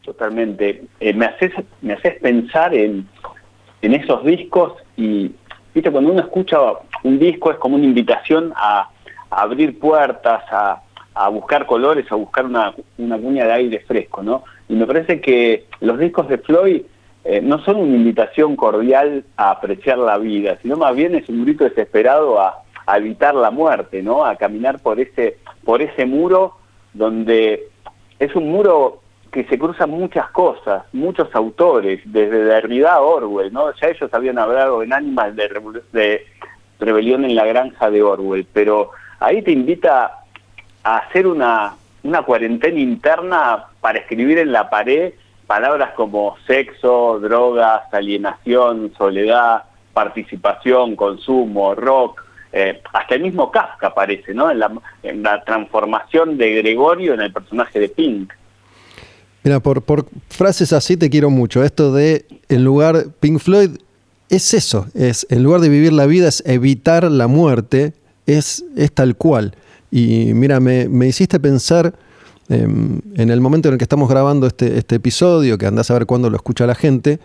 Totalmente. 0.02 0.84
Eh, 1.00 1.14
me, 1.14 1.28
haces, 1.28 1.54
me 1.82 1.94
haces 1.94 2.20
pensar 2.20 2.74
en, 2.74 3.08
en 3.82 3.94
esos 3.94 4.26
discos 4.26 4.74
y, 4.98 5.32
viste, 5.74 5.92
cuando 5.92 6.12
uno 6.12 6.24
escucha 6.24 6.58
un 7.04 7.20
disco 7.20 7.52
es 7.52 7.58
como 7.58 7.76
una 7.76 7.86
invitación 7.86 8.52
a, 8.54 8.90
a 9.30 9.42
abrir 9.42 9.80
puertas, 9.80 10.44
a, 10.52 10.82
a 11.16 11.30
buscar 11.30 11.66
colores, 11.66 12.12
a 12.12 12.16
buscar 12.16 12.46
una, 12.46 12.74
una 12.98 13.18
cuña 13.18 13.46
de 13.46 13.54
aire 13.54 13.80
fresco, 13.80 14.24
¿no? 14.24 14.44
Y 14.74 14.76
me 14.76 14.88
parece 14.88 15.22
que 15.22 15.66
los 15.82 16.00
discos 16.00 16.28
de 16.28 16.40
Floyd 16.40 16.82
eh, 17.24 17.42
no 17.42 17.64
son 17.64 17.76
una 17.76 17.96
invitación 17.96 18.56
cordial 18.56 19.24
a 19.38 19.52
apreciar 19.52 20.00
la 20.00 20.18
vida, 20.18 20.58
sino 20.64 20.78
más 20.78 20.96
bien 20.96 21.14
es 21.14 21.30
un 21.30 21.46
grito 21.46 21.64
desesperado 21.64 22.42
a, 22.42 22.64
evitar 22.98 23.36
la 23.36 23.52
muerte, 23.52 24.02
¿no? 24.02 24.26
A 24.26 24.36
caminar 24.36 24.80
por 24.80 25.00
ese, 25.00 25.38
por 25.64 25.84
ese 25.84 26.08
muro 26.08 26.58
donde 26.92 27.70
es 28.18 28.36
un 28.36 28.50
muro 28.50 29.04
que 29.32 29.44
se 29.44 29.60
cruzan 29.60 29.92
muchas 29.92 30.32
cosas, 30.32 30.86
muchos 30.92 31.34
autores, 31.36 32.02
desde 32.06 32.44
Derrida 32.44 32.94
a 32.94 33.02
Orwell, 33.02 33.54
¿no? 33.54 33.72
Ya 33.76 33.90
ellos 33.90 34.12
habían 34.12 34.40
hablado 34.40 34.82
en 34.82 34.92
Ánimas 34.92 35.36
de 35.36 36.26
rebelión 36.80 37.26
en 37.26 37.36
la 37.36 37.46
granja 37.46 37.92
de 37.92 38.02
Orwell, 38.02 38.48
pero 38.52 38.90
ahí 39.20 39.44
te 39.44 39.52
invita 39.52 40.24
a 40.84 40.98
hacer 40.98 41.28
una 41.28 41.76
una 42.04 42.24
cuarentena 42.24 42.80
interna 42.80 43.66
para 43.82 44.00
escribir 44.00 44.38
en 44.38 44.52
la 44.52 44.70
pared 44.70 45.14
palabras 45.48 45.92
como 45.96 46.36
sexo, 46.48 47.20
drogas, 47.20 47.82
alienación, 47.92 48.94
soledad, 48.98 49.64
participación, 49.94 50.96
consumo, 50.96 51.76
rock, 51.76 52.24
eh, 52.52 52.82
hasta 52.94 53.16
el 53.16 53.22
mismo 53.22 53.52
Kafka 53.52 53.88
aparece, 53.88 54.34
¿no? 54.34 54.50
En 54.52 54.60
la, 54.60 54.72
en 55.02 55.24
la, 55.24 55.44
transformación 55.44 56.38
de 56.38 56.56
Gregorio 56.56 57.14
en 57.14 57.22
el 57.22 57.34
personaje 57.34 57.80
de 57.80 57.90
Pink. 57.90 58.32
Mira, 59.44 59.60
por, 59.60 59.82
por 59.82 60.06
frases 60.30 60.72
así 60.72 60.96
te 60.96 61.10
quiero 61.10 61.30
mucho. 61.30 61.64
Esto 61.64 61.92
de, 61.92 62.26
en 62.50 62.64
lugar, 62.64 63.08
Pink 63.20 63.40
Floyd 63.40 63.72
es 64.30 64.54
eso, 64.54 64.88
es 64.94 65.28
en 65.30 65.44
lugar 65.44 65.62
de 65.62 65.70
vivir 65.70 65.94
la 65.94 66.06
vida 66.06 66.30
es 66.30 66.44
evitar 66.46 67.04
la 67.12 67.28
muerte, 67.28 67.94
es, 68.26 68.64
es 68.78 68.92
tal 68.92 69.16
cual. 69.16 69.56
Y 69.96 70.34
mira, 70.34 70.60
me, 70.60 70.90
me 70.90 71.06
hiciste 71.06 71.40
pensar 71.40 71.94
em, 72.50 73.00
en 73.16 73.30
el 73.30 73.40
momento 73.42 73.68
en 73.70 73.74
el 73.74 73.78
que 73.78 73.84
estamos 73.86 74.10
grabando 74.10 74.48
este, 74.48 74.76
este 74.80 74.96
episodio, 74.96 75.56
que 75.60 75.68
andás 75.68 75.92
a 75.92 75.94
ver 75.94 76.08
cuándo 76.08 76.32
lo 76.32 76.36
escucha 76.36 76.66
la 76.66 76.74
gente, 76.74 77.20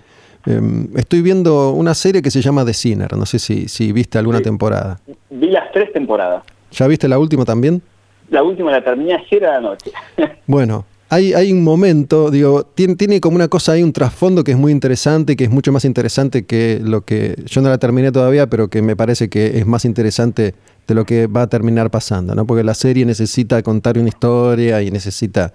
em, 0.45 0.87
estoy 0.95 1.23
viendo 1.23 1.71
una 1.73 1.95
serie 1.95 2.21
que 2.21 2.31
se 2.31 2.43
llama 2.43 2.67
The 2.67 2.75
Sinner, 2.75 3.17
no 3.17 3.25
sé 3.25 3.39
si, 3.39 3.69
si 3.69 3.91
viste 3.93 4.19
alguna 4.19 4.39
Sí. 4.39 4.45
temporada. 4.45 5.01
Vi 5.31 5.49
las 5.51 5.73
tres 5.73 5.91
temporadas. 5.95 6.43
¿Ya 6.73 6.87
viste 6.87 7.09
la 7.09 7.19
última 7.19 7.47
también? 7.47 7.81
La 8.29 8.43
última 8.43 8.71
la 8.71 8.85
terminé 8.85 9.15
ayer 9.15 9.47
a 9.47 9.53
la 9.55 9.61
noche. 9.63 9.91
Bueno, 10.47 10.85
hay, 11.09 11.33
hay 11.33 11.51
un 11.53 11.65
momento, 11.65 12.31
digo, 12.31 12.65
tiene, 12.65 12.97
tiene 12.97 13.19
como 13.19 13.37
una 13.37 13.49
cosa 13.49 13.73
ahí, 13.73 13.83
un 13.83 13.95
trasfondo 13.95 14.45
que 14.45 14.53
es 14.53 14.59
muy 14.59 14.73
interesante, 14.73 15.37
que 15.37 15.45
es 15.45 15.51
mucho 15.51 15.73
más 15.73 15.87
interesante 15.87 16.45
que 16.45 16.81
lo 16.83 17.01
que 17.07 17.35
yo 17.47 17.63
no 17.63 17.71
la 17.71 17.79
terminé 17.79 18.13
todavía, 18.13 18.47
pero 18.49 18.69
que 18.69 18.83
me 18.83 18.95
parece 18.95 19.31
que 19.31 19.57
es 19.59 19.67
más 19.67 19.87
interesante 19.87 20.55
de 20.89 20.95
lo 20.95 21.05
que 21.05 21.27
va 21.27 21.43
a 21.43 21.47
terminar 21.47 21.91
pasando, 21.91 22.35
¿no? 22.35 22.47
Porque 22.47 22.65
la 22.65 22.75
serie 22.75 23.05
necesita 23.05 23.63
contar 23.63 23.99
una 23.99 24.09
historia 24.09 24.83
y 24.83 24.91
necesita 24.91 25.53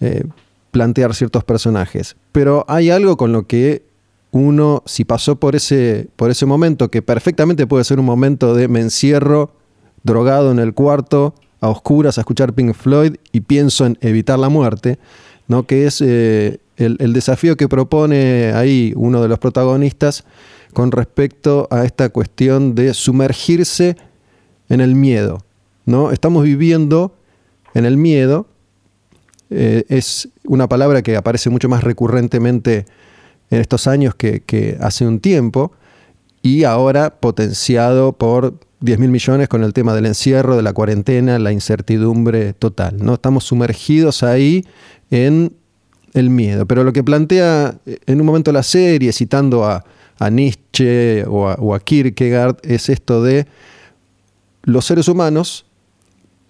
eh, 0.00 0.24
plantear 0.70 1.14
ciertos 1.14 1.42
personajes. 1.44 2.14
Pero 2.30 2.66
hay 2.68 2.90
algo 2.90 3.16
con 3.16 3.32
lo 3.32 3.46
que 3.46 3.82
uno, 4.32 4.82
si 4.84 5.06
pasó 5.06 5.36
por 5.36 5.56
ese, 5.56 6.08
por 6.16 6.30
ese 6.30 6.44
momento, 6.44 6.90
que 6.90 7.00
perfectamente 7.00 7.66
puede 7.66 7.84
ser 7.84 7.98
un 7.98 8.04
momento 8.04 8.54
de 8.54 8.68
me 8.68 8.80
encierro 8.80 9.50
drogado 10.02 10.52
en 10.52 10.58
el 10.58 10.74
cuarto, 10.74 11.34
a 11.60 11.70
oscuras, 11.70 12.18
a 12.18 12.20
escuchar 12.20 12.52
Pink 12.52 12.74
Floyd 12.74 13.16
y 13.32 13.40
pienso 13.40 13.86
en 13.86 13.96
evitar 14.02 14.38
la 14.38 14.50
muerte, 14.50 14.98
¿no? 15.48 15.66
que 15.66 15.86
es 15.86 16.02
eh, 16.02 16.60
el, 16.76 16.98
el 17.00 17.14
desafío 17.14 17.56
que 17.56 17.66
propone 17.66 18.52
ahí 18.52 18.92
uno 18.94 19.22
de 19.22 19.28
los 19.28 19.38
protagonistas 19.38 20.24
con 20.74 20.92
respecto 20.92 21.66
a 21.70 21.86
esta 21.86 22.10
cuestión 22.10 22.74
de 22.74 22.92
sumergirse 22.92 23.96
en 24.68 24.80
el 24.80 24.94
miedo. 24.94 25.44
¿no? 25.84 26.10
Estamos 26.10 26.44
viviendo 26.44 27.14
en 27.74 27.84
el 27.84 27.96
miedo, 27.96 28.46
eh, 29.50 29.84
es 29.88 30.28
una 30.44 30.68
palabra 30.68 31.02
que 31.02 31.16
aparece 31.16 31.50
mucho 31.50 31.68
más 31.68 31.84
recurrentemente 31.84 32.86
en 33.50 33.60
estos 33.60 33.86
años 33.86 34.14
que, 34.14 34.76
hace 34.80 35.06
un 35.06 35.20
tiempo 35.20 35.72
y 36.42 36.64
ahora 36.64 37.20
potenciado 37.20 38.12
por 38.12 38.58
10 38.80 38.98
mil 38.98 39.10
millones 39.10 39.48
con 39.48 39.62
el 39.62 39.72
tema 39.72 39.94
del 39.94 40.06
encierro, 40.06 40.56
de 40.56 40.62
la 40.62 40.72
cuarentena, 40.72 41.38
la 41.38 41.52
incertidumbre 41.52 42.52
total. 42.54 42.96
¿no? 42.98 43.14
Estamos 43.14 43.44
sumergidos 43.44 44.22
ahí 44.22 44.64
en 45.10 45.52
el 46.12 46.30
miedo. 46.30 46.66
Pero 46.66 46.82
lo 46.82 46.92
que 46.92 47.04
plantea 47.04 47.78
eh, 47.86 47.98
en 48.06 48.20
un 48.20 48.26
momento 48.26 48.52
la 48.52 48.62
serie, 48.62 49.12
citando 49.12 49.64
a, 49.64 49.84
a 50.18 50.30
Nietzsche 50.30 51.24
o 51.26 51.74
a 51.74 51.80
Kierkegaard, 51.80 52.56
es 52.62 52.88
esto 52.88 53.22
de 53.22 53.46
los 54.66 54.84
seres 54.84 55.06
humanos 55.08 55.64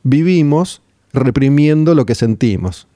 vivimos 0.03 0.81
reprimiendo 1.13 1.95
lo 1.95 2.07
que 2.07 2.15
sentimos. 2.15 2.89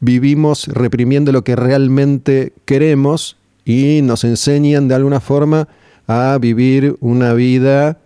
Vivimos 0.00 0.68
reprimiendo 0.68 1.32
lo 1.32 1.42
que 1.42 1.56
realmente 1.56 2.52
queremos 2.66 3.38
y 3.64 4.02
nos 4.02 4.22
enseñan 4.24 4.86
de 4.86 4.94
alguna 4.94 5.20
forma 5.20 5.66
a 6.06 6.36
vivir 6.38 6.96
una 7.00 7.32
vida 7.32 7.98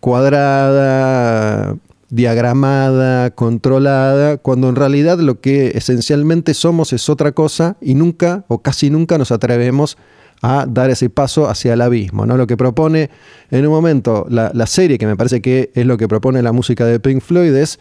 cuadrada, 0.00 1.76
diagramada, 2.10 3.30
controlada, 3.30 4.36
cuando 4.36 4.68
en 4.68 4.76
realidad 4.76 5.18
lo 5.18 5.40
que 5.40 5.72
esencialmente 5.74 6.52
somos 6.52 6.92
es 6.92 7.08
otra 7.08 7.32
cosa 7.32 7.76
y 7.80 7.94
nunca 7.94 8.44
o 8.48 8.58
casi 8.58 8.90
nunca 8.90 9.16
nos 9.16 9.32
atrevemos 9.32 9.96
a 9.96 10.21
dar 10.42 10.90
ese 10.90 11.08
paso 11.08 11.48
hacia 11.48 11.72
el 11.74 11.80
abismo. 11.80 12.26
¿no? 12.26 12.36
Lo 12.36 12.46
que 12.46 12.56
propone 12.56 13.10
en 13.50 13.66
un 13.66 13.72
momento 13.72 14.26
la, 14.28 14.50
la 14.54 14.66
serie, 14.66 14.98
que 14.98 15.06
me 15.06 15.16
parece 15.16 15.40
que 15.40 15.70
es 15.74 15.86
lo 15.86 15.96
que 15.96 16.08
propone 16.08 16.42
la 16.42 16.52
música 16.52 16.84
de 16.84 17.00
Pink 17.00 17.22
Floyd, 17.22 17.54
es 17.54 17.78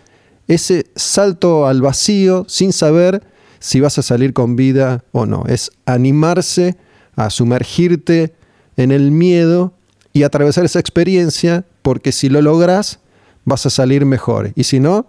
ese 0.48 0.86
salto 0.96 1.68
al 1.68 1.82
vacío 1.82 2.46
sin 2.48 2.72
saber 2.72 3.24
si 3.60 3.80
vas 3.80 3.98
a 3.98 4.02
salir 4.02 4.34
con 4.34 4.56
vida 4.56 5.04
o 5.12 5.26
no. 5.26 5.44
Es 5.48 5.72
animarse 5.86 6.78
a 7.16 7.30
sumergirte 7.30 8.34
en 8.78 8.92
el 8.92 9.12
miedo 9.12 9.74
y 10.14 10.24
atravesar 10.24 10.66
esa 10.66 10.80
experiencia, 10.80 11.66
porque 11.82 12.12
si 12.12 12.30
lo 12.30 12.42
logras, 12.42 13.00
vas 13.46 13.66
a 13.66 13.70
salir 13.70 14.06
mejor. 14.06 14.52
Y 14.56 14.66
si 14.66 14.80
no, 14.80 15.08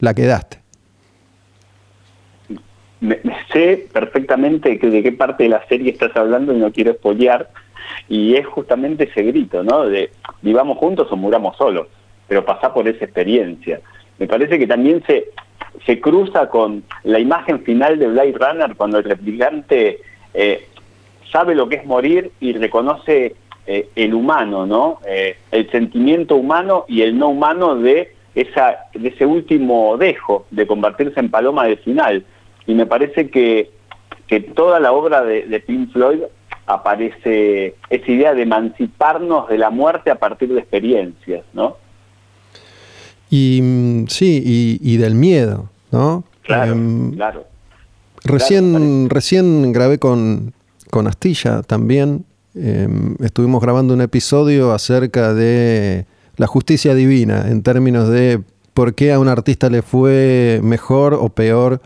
la 0.00 0.14
quedaste. 0.14 0.60
Me, 3.00 3.20
sé 3.52 3.88
perfectamente 3.92 4.76
de 4.76 5.02
qué 5.02 5.12
parte 5.12 5.44
de 5.44 5.50
la 5.50 5.66
serie 5.66 5.92
estás 5.92 6.16
hablando 6.16 6.52
y 6.52 6.58
no 6.58 6.72
quiero 6.72 6.94
spoilear. 6.94 7.48
Y 8.08 8.34
es 8.34 8.46
justamente 8.46 9.04
ese 9.04 9.22
grito, 9.22 9.62
¿no? 9.62 9.86
De 9.86 10.10
vivamos 10.42 10.78
juntos 10.78 11.08
o 11.10 11.16
muramos 11.16 11.56
solos, 11.56 11.86
pero 12.26 12.44
pasá 12.44 12.72
por 12.72 12.86
esa 12.88 13.04
experiencia. 13.04 13.80
Me 14.18 14.26
parece 14.26 14.58
que 14.58 14.66
también 14.66 15.02
se, 15.06 15.30
se 15.86 16.00
cruza 16.00 16.48
con 16.48 16.82
la 17.04 17.18
imagen 17.18 17.60
final 17.60 17.98
de 17.98 18.08
Blade 18.08 18.34
Runner 18.38 18.76
cuando 18.76 18.98
el 18.98 19.04
replicante 19.04 20.00
eh, 20.34 20.68
sabe 21.30 21.54
lo 21.54 21.68
que 21.68 21.76
es 21.76 21.86
morir 21.86 22.32
y 22.40 22.52
reconoce 22.52 23.34
eh, 23.66 23.88
el 23.96 24.14
humano, 24.14 24.66
¿no? 24.66 24.98
Eh, 25.06 25.36
el 25.50 25.70
sentimiento 25.70 26.36
humano 26.36 26.84
y 26.88 27.02
el 27.02 27.18
no 27.18 27.28
humano 27.28 27.76
de, 27.76 28.14
esa, 28.34 28.78
de 28.94 29.08
ese 29.08 29.26
último 29.26 29.96
dejo, 29.98 30.46
de 30.50 30.66
convertirse 30.66 31.20
en 31.20 31.30
paloma 31.30 31.64
del 31.64 31.78
final. 31.78 32.24
Y 32.68 32.74
me 32.74 32.86
parece 32.86 33.28
que, 33.30 33.70
que 34.28 34.38
toda 34.40 34.78
la 34.78 34.92
obra 34.92 35.24
de, 35.24 35.46
de 35.46 35.58
Pink 35.58 35.90
Floyd 35.92 36.20
aparece 36.66 37.74
esa 37.88 38.10
idea 38.12 38.34
de 38.34 38.42
emanciparnos 38.42 39.48
de 39.48 39.58
la 39.58 39.70
muerte 39.70 40.10
a 40.10 40.16
partir 40.20 40.52
de 40.52 40.60
experiencias, 40.60 41.42
¿no? 41.54 41.76
Y 43.30 43.60
mm, 43.62 44.06
sí, 44.08 44.42
y, 44.44 44.78
y 44.82 44.96
del 44.98 45.14
miedo, 45.14 45.68
¿no? 45.90 46.24
Claro, 46.42 46.72
Em, 46.72 47.12
claro. 47.12 47.44
Recién, 48.24 48.70
Claro, 48.72 49.08
recién 49.08 49.72
grabé 49.72 49.98
con, 49.98 50.52
con 50.90 51.06
Astilla 51.06 51.62
también. 51.62 52.24
eh, 52.54 52.88
estuvimos 53.20 53.62
grabando 53.62 53.94
un 53.94 54.00
episodio 54.00 54.72
acerca 54.72 55.32
de 55.34 56.04
la 56.36 56.46
justicia 56.46 56.94
divina 56.94 57.46
en 57.48 57.62
términos 57.62 58.08
de 58.08 58.40
por 58.74 58.94
qué 58.94 59.12
a 59.12 59.18
un 59.20 59.28
artista 59.28 59.70
le 59.70 59.82
fue 59.82 60.60
mejor 60.62 61.14
o 61.14 61.28
peor 61.28 61.80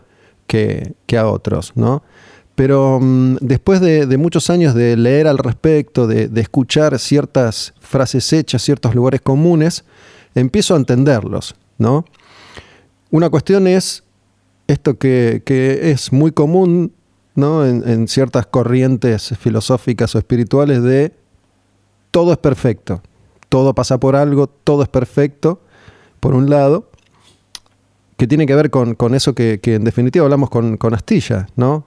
que, 0.47 0.95
a 1.17 1.27
otros, 1.27 1.73
¿no? 1.75 2.03
Pero 2.55 2.99
mm, 3.01 3.37
después 3.41 3.81
de, 3.81 4.17
muchos 4.17 4.49
años 4.49 4.75
de 4.75 4.95
leer 4.97 5.27
al 5.27 5.37
respecto, 5.37 6.07
de, 6.07 6.29
escuchar 6.39 6.97
ciertas 6.99 7.73
frases 7.79 8.31
hechas, 8.33 8.61
ciertos 8.61 8.95
lugares 8.95 9.21
comunes, 9.21 9.83
empiezo 10.35 10.73
a 10.73 10.77
entenderlos, 10.77 11.55
¿no? 11.77 12.05
Una 13.11 13.29
cuestión 13.29 13.67
es 13.67 14.03
esto 14.67 14.97
que, 14.97 15.43
que 15.45 15.91
es 15.91 16.11
muy 16.11 16.31
común 16.31 16.93
¿no? 17.35 17.65
en, 17.65 17.87
en 17.87 18.07
ciertas 18.07 18.47
corrientes 18.47 19.35
filosóficas 19.37 20.15
o 20.15 20.17
espirituales 20.17 20.81
de 20.81 21.13
todo 22.11 22.31
es 22.31 22.37
perfecto, 22.37 23.01
todo 23.49 23.73
pasa 23.73 23.99
por 23.99 24.15
algo, 24.15 24.47
todo 24.47 24.83
es 24.83 24.89
perfecto, 24.89 25.61
por 26.19 26.35
un 26.35 26.49
lado, 26.49 26.89
que 28.17 28.27
tiene 28.27 28.45
que 28.45 28.55
ver 28.55 28.69
con, 28.69 28.95
con 28.95 29.15
eso 29.15 29.33
que, 29.33 29.59
que 29.59 29.75
en 29.75 29.83
definitiva 29.83 30.25
hablamos 30.25 30.49
con, 30.49 30.77
con 30.77 30.93
Astilla, 30.93 31.47
¿no? 31.55 31.85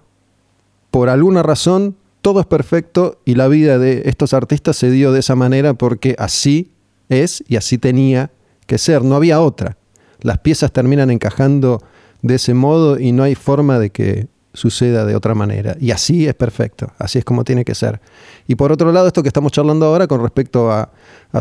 Por 0.91 1.09
alguna 1.09 1.43
razón, 1.43 1.97
todo 2.23 2.41
es 2.41 2.47
perfecto 2.47 3.21
y 3.25 3.35
la 3.35 3.49
vida 3.49 3.79
de 3.79 4.03
estos 4.07 4.35
artistas 4.35 4.77
se 4.77 4.91
dio 4.91 5.13
de 5.13 5.21
esa 5.21 5.37
manera 5.37 5.75
porque 5.75 6.17
así 6.19 6.73
es 7.09 7.45
y 7.47 7.57
así 7.57 7.79
tenía 7.79 8.31
que 8.67 8.79
ser, 8.79 9.03
no 9.05 9.15
había 9.15 9.41
otra. 9.41 9.77
Las 10.21 10.39
piezas 10.39 10.73
terminan 10.73 11.11
encajando 11.11 11.83
de 12.23 12.35
ese 12.35 12.55
modo 12.55 12.99
y 12.99 13.13
no 13.13 13.23
hay 13.23 13.35
forma 13.35 13.79
de 13.79 13.91
que 13.91 14.27
suceda 14.57 15.05
de 15.05 15.15
otra 15.15 15.35
manera. 15.35 15.77
Y 15.79 15.91
así 15.91 16.27
es 16.27 16.35
perfecto, 16.35 16.91
así 16.99 17.19
es 17.19 17.25
como 17.25 17.45
tiene 17.45 17.65
que 17.65 17.75
ser. 17.75 18.01
Y 18.49 18.55
por 18.55 18.73
otro 18.73 18.91
lado, 18.91 19.07
esto 19.07 19.23
que 19.23 19.29
estamos 19.29 19.53
charlando 19.53 19.85
ahora 19.87 20.07
con 20.07 20.21
respecto 20.23 20.73
a, 20.73 20.91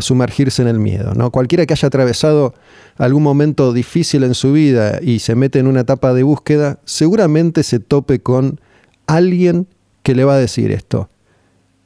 sumergirse 0.00 0.60
en 0.60 0.68
el 0.68 0.78
miedo. 0.78 1.14
¿no? 1.14 1.30
Cualquiera 1.30 1.64
que 1.64 1.72
haya 1.72 1.88
atravesado 1.88 2.52
algún 2.98 3.22
momento 3.22 3.72
difícil 3.72 4.24
en 4.24 4.34
su 4.34 4.52
vida 4.52 4.98
y 5.00 5.20
se 5.20 5.34
mete 5.34 5.58
en 5.58 5.66
una 5.66 5.80
etapa 5.80 6.12
de 6.12 6.22
búsqueda, 6.22 6.80
seguramente 6.84 7.62
se 7.62 7.80
tope 7.80 8.20
con 8.20 8.60
alguien 9.06 9.66
que 10.02 10.14
le 10.14 10.24
va 10.24 10.34
a 10.34 10.38
decir 10.38 10.70
esto. 10.70 11.08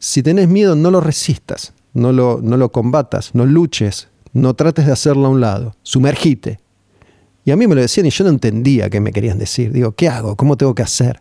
Si 0.01 0.25
tenés 0.25 0.49
miedo, 0.49 0.75
no 0.75 0.91
lo 0.91 1.01
resistas, 1.01 1.73
no 1.95 2.11
lo, 2.11 2.41
no 2.43 2.57
lo 2.57 2.73
combatas, 2.73 3.33
no 3.33 3.47
luches, 3.47 4.09
no 4.33 4.55
trates 4.55 4.87
de 4.87 4.93
hacerlo 4.93 5.27
a 5.27 5.31
un 5.31 5.41
lado, 5.41 5.77
sumergite. 5.85 6.59
Y 7.45 7.51
a 7.51 7.57
mí 7.57 7.67
me 7.67 7.75
lo 7.75 7.81
decían 7.81 8.07
y 8.07 8.11
yo 8.11 8.25
no 8.25 8.31
entendía 8.31 8.91
qué 8.91 9.01
me 9.01 9.13
querían 9.13 9.39
decir. 9.39 9.73
Digo, 9.73 9.93
¿qué 9.93 10.09
hago? 10.09 10.37
¿Cómo 10.37 10.57
tengo 10.57 10.75
que 10.75 10.83
hacer? 10.83 11.21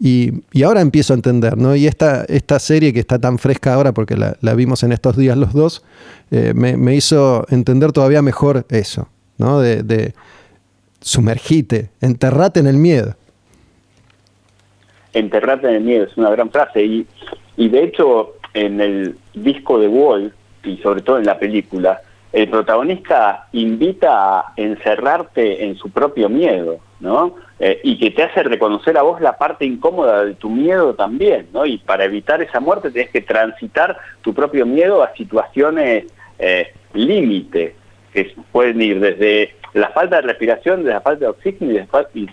Y, 0.00 0.32
ahora 0.64 0.80
empiezo 0.80 1.12
a 1.12 1.16
entender, 1.16 1.56
¿no? 1.56 1.76
Y 1.76 1.86
esta, 1.86 2.24
esta 2.24 2.58
serie 2.58 2.92
que 2.92 3.00
está 3.00 3.20
tan 3.20 3.38
fresca 3.38 3.74
ahora, 3.74 3.92
porque 3.92 4.16
la, 4.16 4.54
vimos 4.54 4.82
en 4.82 4.92
estos 4.92 5.16
días 5.16 5.36
los 5.38 5.52
dos, 5.52 5.84
eh, 6.30 6.52
me, 6.54 6.94
hizo 6.94 7.46
entender 7.48 7.92
todavía 7.92 8.20
mejor 8.20 8.66
eso, 8.70 9.08
¿no? 9.38 9.60
De, 9.60 9.82
de 9.82 10.14
sumergite, 11.00 11.90
enterrate 12.00 12.60
en 12.60 12.66
el 12.66 12.76
miedo. 12.76 13.14
Enterrate 15.12 15.68
en 15.68 15.74
el 15.76 15.82
miedo, 15.82 16.04
es 16.06 16.16
una 16.16 16.30
gran 16.30 16.50
frase. 16.50 16.84
Y, 16.84 17.06
y 17.56 17.68
de 17.68 17.84
hecho, 17.84 18.34
en 18.52 18.80
el 18.80 19.16
disco 19.32 19.78
de 19.78 19.86
Wall, 19.86 20.34
y 20.64 20.78
sobre 20.78 21.02
todo 21.02 21.18
en 21.18 21.26
la 21.26 21.38
película, 21.38 22.00
el 22.34 22.48
protagonista 22.48 23.46
invita 23.52 24.40
a 24.40 24.52
encerrarte 24.56 25.64
en 25.64 25.76
su 25.76 25.90
propio 25.90 26.28
miedo, 26.28 26.80
¿no? 26.98 27.36
Eh, 27.60 27.80
y 27.84 27.96
que 27.96 28.10
te 28.10 28.24
hace 28.24 28.42
reconocer 28.42 28.98
a 28.98 29.02
vos 29.02 29.20
la 29.20 29.38
parte 29.38 29.64
incómoda 29.64 30.24
de 30.24 30.34
tu 30.34 30.50
miedo 30.50 30.94
también, 30.94 31.46
¿no? 31.52 31.64
Y 31.64 31.78
para 31.78 32.04
evitar 32.04 32.42
esa 32.42 32.58
muerte 32.58 32.90
tienes 32.90 33.12
que 33.12 33.20
transitar 33.20 33.96
tu 34.20 34.34
propio 34.34 34.66
miedo 34.66 35.04
a 35.04 35.14
situaciones 35.14 36.12
eh, 36.40 36.74
límite, 36.92 37.76
que 38.12 38.34
pueden 38.50 38.82
ir 38.82 38.98
desde 38.98 39.54
la 39.72 39.90
falta 39.90 40.16
de 40.16 40.22
respiración, 40.22 40.78
desde 40.78 40.94
la 40.94 41.02
falta 41.02 41.26
de 41.26 41.30
oxígeno 41.30 41.72
y, 42.14 42.26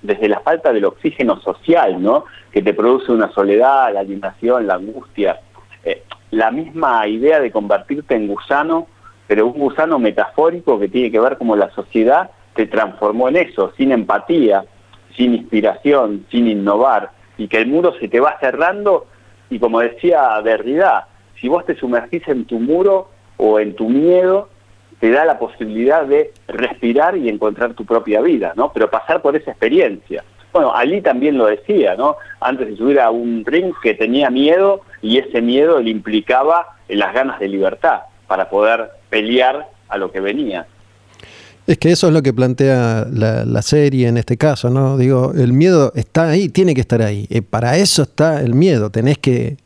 desde, 0.00 0.28
la 0.28 0.40
falta 0.40 0.72
del 0.72 0.86
oxígeno 0.86 1.38
social, 1.42 2.02
¿no? 2.02 2.24
Que 2.50 2.62
te 2.62 2.72
produce 2.72 3.12
una 3.12 3.30
soledad, 3.32 3.92
la 3.92 4.00
alienación, 4.00 4.66
la 4.66 4.76
angustia. 4.76 5.40
Eh, 5.84 6.04
la 6.30 6.50
misma 6.50 7.06
idea 7.06 7.38
de 7.38 7.50
convertirte 7.50 8.14
en 8.14 8.28
gusano, 8.28 8.86
pero 9.26 9.46
un 9.46 9.58
gusano 9.58 9.98
metafórico 9.98 10.78
que 10.78 10.88
tiene 10.88 11.10
que 11.10 11.20
ver 11.20 11.38
como 11.38 11.56
la 11.56 11.70
sociedad 11.70 12.30
te 12.54 12.66
transformó 12.66 13.28
en 13.28 13.36
eso, 13.36 13.72
sin 13.76 13.92
empatía, 13.92 14.64
sin 15.16 15.34
inspiración, 15.34 16.26
sin 16.30 16.48
innovar, 16.48 17.10
y 17.38 17.48
que 17.48 17.58
el 17.58 17.66
muro 17.66 17.94
se 17.98 18.08
te 18.08 18.20
va 18.20 18.38
cerrando, 18.40 19.06
y 19.50 19.58
como 19.58 19.80
decía 19.80 20.40
Derrida, 20.42 21.08
si 21.40 21.48
vos 21.48 21.64
te 21.64 21.76
sumergís 21.76 22.26
en 22.28 22.44
tu 22.44 22.58
muro 22.58 23.08
o 23.36 23.58
en 23.58 23.74
tu 23.74 23.88
miedo, 23.88 24.48
te 25.00 25.10
da 25.10 25.24
la 25.24 25.38
posibilidad 25.38 26.04
de 26.04 26.32
respirar 26.46 27.16
y 27.16 27.28
encontrar 27.28 27.74
tu 27.74 27.84
propia 27.84 28.20
vida, 28.20 28.52
¿no? 28.54 28.72
Pero 28.72 28.90
pasar 28.90 29.20
por 29.20 29.34
esa 29.34 29.50
experiencia. 29.50 30.22
Bueno, 30.52 30.72
Ali 30.74 31.00
también 31.00 31.38
lo 31.38 31.46
decía, 31.46 31.96
¿no? 31.96 32.16
Antes 32.40 32.68
de 32.68 32.76
subir 32.76 33.00
a 33.00 33.10
un 33.10 33.44
ring 33.44 33.72
que 33.82 33.94
tenía 33.94 34.30
miedo 34.30 34.82
y 35.00 35.18
ese 35.18 35.40
miedo 35.40 35.80
le 35.80 35.90
implicaba 35.90 36.76
las 36.88 37.14
ganas 37.14 37.40
de 37.40 37.48
libertad 37.48 38.02
para 38.32 38.48
poder 38.48 38.88
pelear 39.10 39.68
a 39.90 39.98
lo 39.98 40.10
que 40.10 40.18
venía. 40.18 40.66
Es 41.66 41.76
que 41.76 41.92
eso 41.92 42.06
es 42.06 42.14
lo 42.14 42.22
que 42.22 42.32
plantea 42.32 43.06
la, 43.12 43.60
serie 43.60 44.08
en 44.08 44.16
este 44.16 44.38
caso, 44.38 44.70
¿no? 44.70 44.96
Digo, 44.96 45.34
el 45.36 45.52
miedo 45.52 45.92
está 45.94 46.30
ahí, 46.30 46.48
tiene 46.48 46.72
que 46.72 46.80
estar 46.80 47.02
ahí. 47.02 47.26
Eh, 47.28 47.42
para 47.42 47.76
eso 47.76 48.04
está 48.04 48.40
el 48.40 48.54
miedo, 48.54 48.88
tenés 48.88 49.18
que, 49.18 49.58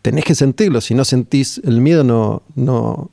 tenés 0.00 0.24
que 0.24 0.34
sentirlo. 0.34 0.80
Si 0.80 0.94
no 0.94 1.04
sentís 1.04 1.60
el 1.66 1.82
miedo, 1.82 2.02
no, 2.02 2.40
no, 2.54 3.10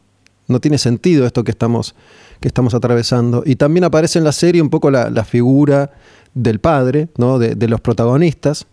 no 0.48 0.60
tiene 0.62 0.78
sentido 0.78 1.26
esto 1.26 1.44
que 1.44 1.52
estamos, 1.52 1.94
que 2.40 2.48
estamos 2.48 2.74
atravesando. 2.74 3.44
Y 3.46 3.58
también 3.58 3.84
aparece 3.84 4.18
en 4.18 4.24
la 4.24 4.32
serie 4.32 4.62
un 4.62 4.70
poco 4.70 4.92
la, 4.92 5.26
figura 5.26 5.92
del 6.34 6.62
padre, 6.62 7.10
¿no? 7.18 7.38
de, 7.38 7.56
de 7.56 7.68
los 7.68 7.82
protagonistas, 7.82 8.66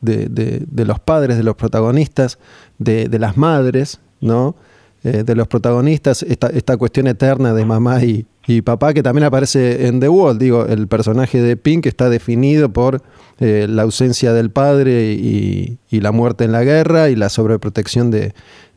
de, 0.00 0.26
de, 0.66 0.84
los 0.86 1.00
padres 1.00 1.36
de 1.36 1.42
los 1.42 1.54
protagonistas, 1.54 2.38
de, 2.78 3.08
las 3.18 3.36
madres, 3.36 4.00
¿no? 4.22 4.56
Eh, 5.04 5.24
de 5.24 5.34
los 5.34 5.48
protagonistas, 5.48 6.22
esta, 6.22 6.46
esta 6.46 6.76
cuestión 6.76 7.08
eterna 7.08 7.52
de 7.52 7.64
mamá 7.64 8.04
y, 8.04 8.24
y 8.46 8.62
papá 8.62 8.94
que 8.94 9.02
también 9.02 9.24
aparece 9.24 9.88
en 9.88 9.98
The 9.98 10.08
Wall, 10.08 10.38
digo, 10.38 10.64
el 10.66 10.86
personaje 10.86 11.42
de 11.42 11.56
Pink 11.56 11.86
está 11.86 12.08
definido 12.08 12.72
por 12.72 13.02
eh, 13.40 13.66
la 13.68 13.82
ausencia 13.82 14.32
del 14.32 14.52
padre 14.52 15.12
y, 15.12 15.78
la 15.90 16.12
muerte 16.12 16.44
en 16.44 16.52
la 16.52 16.62
guerra 16.62 17.10
y 17.10 17.16
la 17.16 17.28
sobreprotección 17.28 18.12
de, 18.12 18.32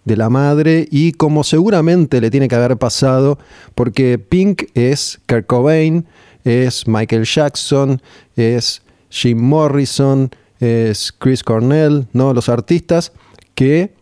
la 0.05 0.29
madre 0.29 0.87
y 0.89 1.11
como 1.11 1.43
seguramente 1.43 2.21
le 2.21 2.31
tiene 2.31 2.47
que 2.47 2.55
haber 2.55 2.77
pasado 2.77 3.39
porque 3.75 4.17
Pink 4.17 4.63
es 4.73 5.19
Kurt 5.27 5.45
Cobain, 5.45 6.05
es 6.43 6.87
Michael 6.87 7.25
Jackson, 7.25 8.01
es 8.35 8.81
Jim 9.09 9.39
Morrison, 9.39 10.31
es 10.59 11.11
Chris 11.11 11.43
Cornell, 11.43 12.07
¿no? 12.13 12.33
los 12.33 12.49
artistas 12.49 13.11
que 13.55 13.93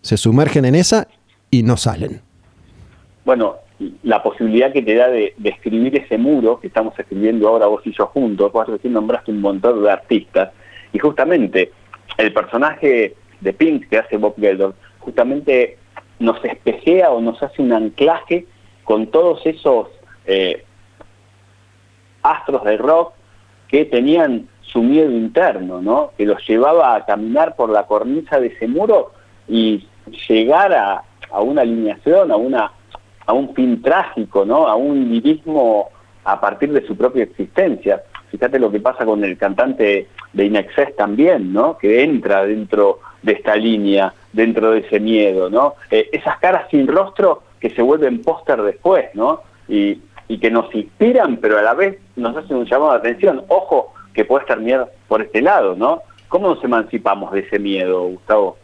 se 0.00 0.16
sumergen 0.16 0.64
en 0.64 0.74
esa 0.74 1.08
y 1.50 1.62
no 1.62 1.76
salen. 1.76 2.20
Bueno, 3.24 3.56
la 4.02 4.22
posibilidad 4.22 4.72
que 4.72 4.82
te 4.82 4.94
da 4.94 5.08
de, 5.08 5.34
escribir 5.44 5.96
ese 5.96 6.18
muro 6.18 6.60
que 6.60 6.68
estamos 6.68 6.98
escribiendo 6.98 7.48
ahora 7.48 7.66
vos 7.66 7.82
y 7.84 7.92
yo 7.92 8.06
juntos, 8.06 8.52
vos 8.52 8.66
recién 8.66 8.92
nombraste 8.92 9.30
un 9.30 9.40
montón 9.40 9.82
de 9.82 9.90
artistas, 9.90 10.52
y 10.92 10.98
justamente 10.98 11.72
el 12.16 12.32
personaje 12.32 13.14
de 13.40 13.52
Pink 13.52 13.88
que 13.88 13.98
hace 13.98 14.16
Bob 14.16 14.36
Geldof, 14.38 14.74
justamente 15.00 15.78
nos 16.18 16.42
espejea 16.44 17.10
o 17.10 17.20
nos 17.20 17.42
hace 17.42 17.60
un 17.60 17.72
anclaje 17.72 18.46
con 18.84 19.08
todos 19.08 19.44
esos 19.44 19.88
eh, 20.24 20.64
astros 22.22 22.64
de 22.64 22.76
rock 22.78 23.12
que 23.68 23.84
tenían 23.84 24.48
su 24.62 24.82
miedo 24.82 25.10
interno, 25.10 25.82
¿no? 25.82 26.12
que 26.16 26.24
los 26.24 26.44
llevaba 26.46 26.94
a 26.94 27.04
caminar 27.04 27.56
por 27.56 27.70
la 27.70 27.86
cornisa 27.86 28.40
de 28.40 28.48
ese 28.48 28.66
muro 28.66 29.12
y 29.48 29.86
llegar 30.28 30.72
a, 30.72 31.04
a 31.30 31.40
una 31.40 31.62
alineación, 31.62 32.30
a 32.30 32.36
una 32.36 32.72
a 33.26 33.32
un 33.32 33.54
fin 33.54 33.82
trágico, 33.82 34.44
¿no? 34.44 34.68
A 34.68 34.76
un 34.76 35.10
lirismo 35.10 35.90
a 36.24 36.40
partir 36.40 36.72
de 36.72 36.86
su 36.86 36.96
propia 36.96 37.24
existencia. 37.24 38.02
Fíjate 38.30 38.58
lo 38.58 38.70
que 38.70 38.80
pasa 38.80 39.04
con 39.04 39.24
el 39.24 39.36
cantante 39.36 40.08
de 40.32 40.44
Inexcess 40.44 40.94
también, 40.96 41.52
¿no? 41.52 41.76
Que 41.76 42.02
entra 42.02 42.44
dentro 42.44 43.00
de 43.22 43.32
esta 43.32 43.56
línea, 43.56 44.12
dentro 44.32 44.72
de 44.72 44.80
ese 44.80 45.00
miedo, 45.00 45.50
¿no? 45.50 45.74
Eh, 45.90 46.08
esas 46.12 46.38
caras 46.38 46.68
sin 46.70 46.86
rostro 46.86 47.42
que 47.60 47.70
se 47.70 47.82
vuelven 47.82 48.22
póster 48.22 48.62
después, 48.62 49.06
¿no? 49.14 49.42
Y, 49.68 50.02
que 50.40 50.50
nos 50.50 50.72
inspiran, 50.74 51.38
pero 51.38 51.58
a 51.58 51.62
la 51.62 51.72
vez 51.72 51.98
nos 52.14 52.36
hacen 52.36 52.58
un 52.58 52.66
llamado 52.66 52.92
de 52.92 52.98
atención. 52.98 53.42
Ojo, 53.48 53.94
que 54.12 54.24
puede 54.24 54.42
estar 54.42 54.60
miedo 54.60 54.90
por 55.08 55.22
este 55.22 55.40
lado, 55.40 55.74
¿no? 55.74 56.02
¿Cómo 56.28 56.48
nos 56.48 56.62
emancipamos 56.62 57.32
de 57.32 57.40
ese 57.40 57.58
miedo, 57.58 58.02
Gustavo? 58.02 58.58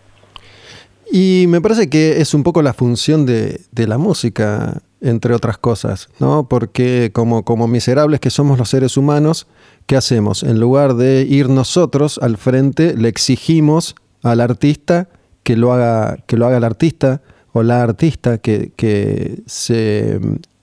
Y 1.14 1.44
me 1.46 1.60
parece 1.60 1.90
que 1.90 2.22
es 2.22 2.32
un 2.32 2.42
poco 2.42 2.62
la 2.62 2.72
función 2.72 3.26
de, 3.26 3.60
la 3.74 3.98
música, 3.98 4.80
entre 5.02 5.34
otras 5.34 5.58
cosas, 5.58 6.08
¿no? 6.18 6.48
Porque 6.48 7.10
como, 7.12 7.44
como 7.44 7.68
miserables 7.68 8.18
que 8.18 8.30
somos 8.30 8.58
los 8.58 8.70
seres 8.70 8.96
humanos, 8.96 9.46
¿qué 9.84 9.96
hacemos? 9.96 10.42
En 10.42 10.58
lugar 10.58 10.94
de 10.94 11.26
ir 11.28 11.50
nosotros 11.50 12.18
al 12.22 12.38
frente, 12.38 12.96
le 12.96 13.08
exigimos 13.08 13.94
al 14.22 14.40
artista 14.40 15.10
que 15.42 15.54
lo 15.54 15.74
haga, 15.74 16.16
que 16.26 16.38
lo 16.38 16.46
haga 16.46 16.56
el 16.56 16.64
artista 16.64 17.20
o 17.52 17.62
la 17.62 17.82
artista, 17.82 18.38
que, 18.38 18.72
que 18.74 19.42
se 19.44 20.18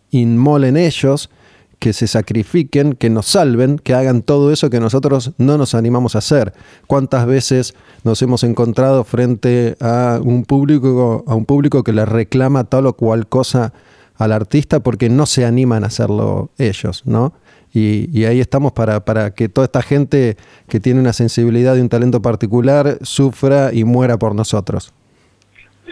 inmolen 0.10 0.78
ellos 0.78 1.30
que 1.80 1.94
se 1.94 2.08
sacrifiquen, 2.08 2.94
que 2.94 3.10
nos 3.10 3.26
salven, 3.26 3.80
que 3.80 3.94
hagan 3.94 4.22
todo 4.22 4.52
eso 4.52 4.70
que 4.70 4.80
nosotros 4.80 5.32
no 5.38 5.58
nos 5.58 5.74
animamos 5.74 6.16
a 6.16 6.20
hacer. 6.20 6.54
¿Cuántas 6.88 7.26
veces 7.26 7.74
nos 8.04 8.22
hemos 8.22 8.44
encontrado 8.44 9.04
frente 9.06 9.78
a 9.80 10.20
un 10.22 10.44
público, 10.44 11.24
a 11.26 11.36
un 11.36 11.46
público 11.46 11.84
que 11.84 11.94
le 11.94 12.06
reclama 12.06 12.66
tal 12.66 12.86
o 12.86 12.94
cual 12.94 13.28
cosa 13.28 13.74
al 14.16 14.34
artista 14.34 14.82
porque 14.82 15.10
no 15.10 15.26
se 15.26 15.46
animan 15.46 15.86
a 15.86 15.88
hacerlo 15.88 16.52
ellos, 16.58 17.04
¿no? 17.06 17.34
Y, 17.72 18.26
ahí 18.26 18.40
estamos 18.40 18.72
para, 18.72 19.06
para, 19.06 19.32
que 19.32 19.48
toda 19.48 19.66
esta 19.66 19.84
gente 19.84 20.38
que 20.68 20.80
tiene 20.80 21.00
una 21.00 21.14
sensibilidad 21.14 21.76
y 21.76 21.82
un 21.82 21.90
talento 21.90 22.20
particular 22.22 22.98
sufra 23.04 23.72
y 23.74 23.84
muera 23.84 24.18
por 24.18 24.34
nosotros. 24.34 24.92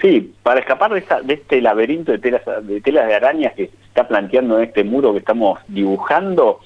Sí, 0.02 0.34
para 0.44 0.60
escapar 0.60 0.94
de, 0.94 1.04
de 1.24 1.34
este 1.34 1.62
laberinto 1.62 2.12
de 2.12 2.20
telas, 2.20 2.42
de 2.64 2.82
telas 2.82 3.08
de 3.08 3.16
arañas 3.16 3.54
que 3.54 3.68
se 3.68 3.74
está 3.88 4.08
planteando 4.08 4.58
en 4.58 4.66
este 4.66 4.84
muro 4.84 5.12
que 5.14 5.20
estamos 5.20 5.60
dibujando, 5.68 6.60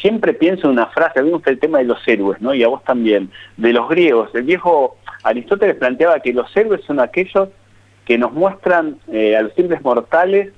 siempre 0.00 0.34
pienso 0.34 0.66
en 0.66 0.74
una 0.74 0.86
frase, 0.86 1.22
gusta 1.22 1.50
el 1.50 1.58
tema 1.58 1.78
de 1.78 1.84
los 1.84 2.06
héroes, 2.06 2.40
¿no? 2.40 2.54
Y 2.54 2.62
a 2.62 2.68
vos 2.68 2.82
también, 2.84 3.30
de 3.56 3.72
los 3.72 3.88
griegos. 3.88 4.34
El 4.34 4.44
viejo 4.44 4.96
Aristóteles 5.22 5.76
planteaba 5.76 6.20
que 6.20 6.32
los 6.32 6.54
héroes 6.56 6.82
son 6.84 7.00
aquellos 7.00 7.48
que 8.04 8.18
nos 8.18 8.32
muestran 8.32 8.98
eh, 9.10 9.36
a 9.36 9.42
los 9.42 9.54
simples 9.54 9.82
mortales 9.82 10.52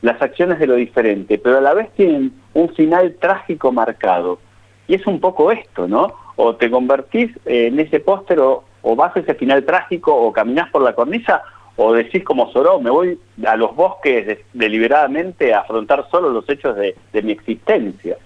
las 0.00 0.20
acciones 0.20 0.58
de 0.58 0.66
lo 0.66 0.74
diferente, 0.74 1.38
pero 1.38 1.58
a 1.58 1.60
la 1.60 1.74
vez 1.74 1.90
tienen 1.92 2.32
un 2.54 2.74
final 2.74 3.14
trágico 3.20 3.70
marcado. 3.70 4.40
Y 4.88 4.96
es 4.96 5.06
un 5.06 5.20
poco 5.20 5.52
esto, 5.52 5.86
¿no? 5.86 6.12
O 6.34 6.56
te 6.56 6.70
convertís 6.70 7.30
eh, 7.46 7.68
en 7.68 7.78
ese 7.78 8.00
póster 8.00 8.40
o, 8.40 8.64
o 8.82 8.96
vas 8.96 9.16
a 9.16 9.20
ese 9.20 9.34
final 9.34 9.64
trágico 9.64 10.14
o 10.14 10.32
caminás 10.32 10.70
por 10.70 10.82
la 10.82 10.94
cornisa 10.94 11.42
o 11.76 11.92
decís 11.94 12.22
como 12.24 12.50
Soró, 12.52 12.80
me 12.80 12.90
voy 12.90 13.18
a 13.44 13.56
los 13.56 13.74
bosques 13.74 14.38
deliberadamente 14.52 15.54
a 15.54 15.60
afrontar 15.60 16.06
solo 16.10 16.30
los 16.30 16.48
hechos 16.48 16.76
de, 16.76 17.22
mi 17.22 17.32
existencia. 17.32 18.18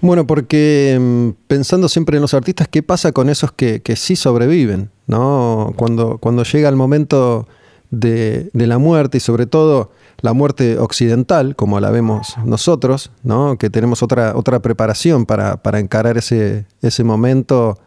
Bueno, 0.00 0.26
porque 0.26 0.96
mm, 0.98 1.30
pensando 1.46 1.88
siempre 1.88 2.16
en 2.16 2.22
los 2.22 2.32
artistas, 2.32 2.68
¿qué 2.68 2.82
pasa 2.82 3.12
con 3.12 3.28
esos 3.28 3.52
que, 3.52 3.82
sí 3.96 4.16
sobreviven? 4.16 4.90
¿no? 5.06 5.72
Cuando, 5.76 6.18
cuando 6.18 6.44
llega 6.44 6.68
el 6.68 6.76
momento 6.76 7.48
de, 7.90 8.48
la 8.54 8.78
muerte 8.78 9.18
y 9.18 9.20
sobre 9.20 9.46
todo 9.46 9.90
la 10.20 10.32
muerte 10.32 10.78
occidental, 10.78 11.56
como 11.56 11.80
la 11.80 11.90
vemos 11.90 12.36
nosotros, 12.44 13.10
¿no? 13.24 13.58
que 13.58 13.70
tenemos 13.70 14.02
otra, 14.02 14.36
otra 14.36 14.60
preparación 14.60 15.26
para, 15.26 15.56
para 15.56 15.80
encarar 15.80 16.16
ese, 16.16 16.66
ese 16.80 17.04
momento 17.04 17.78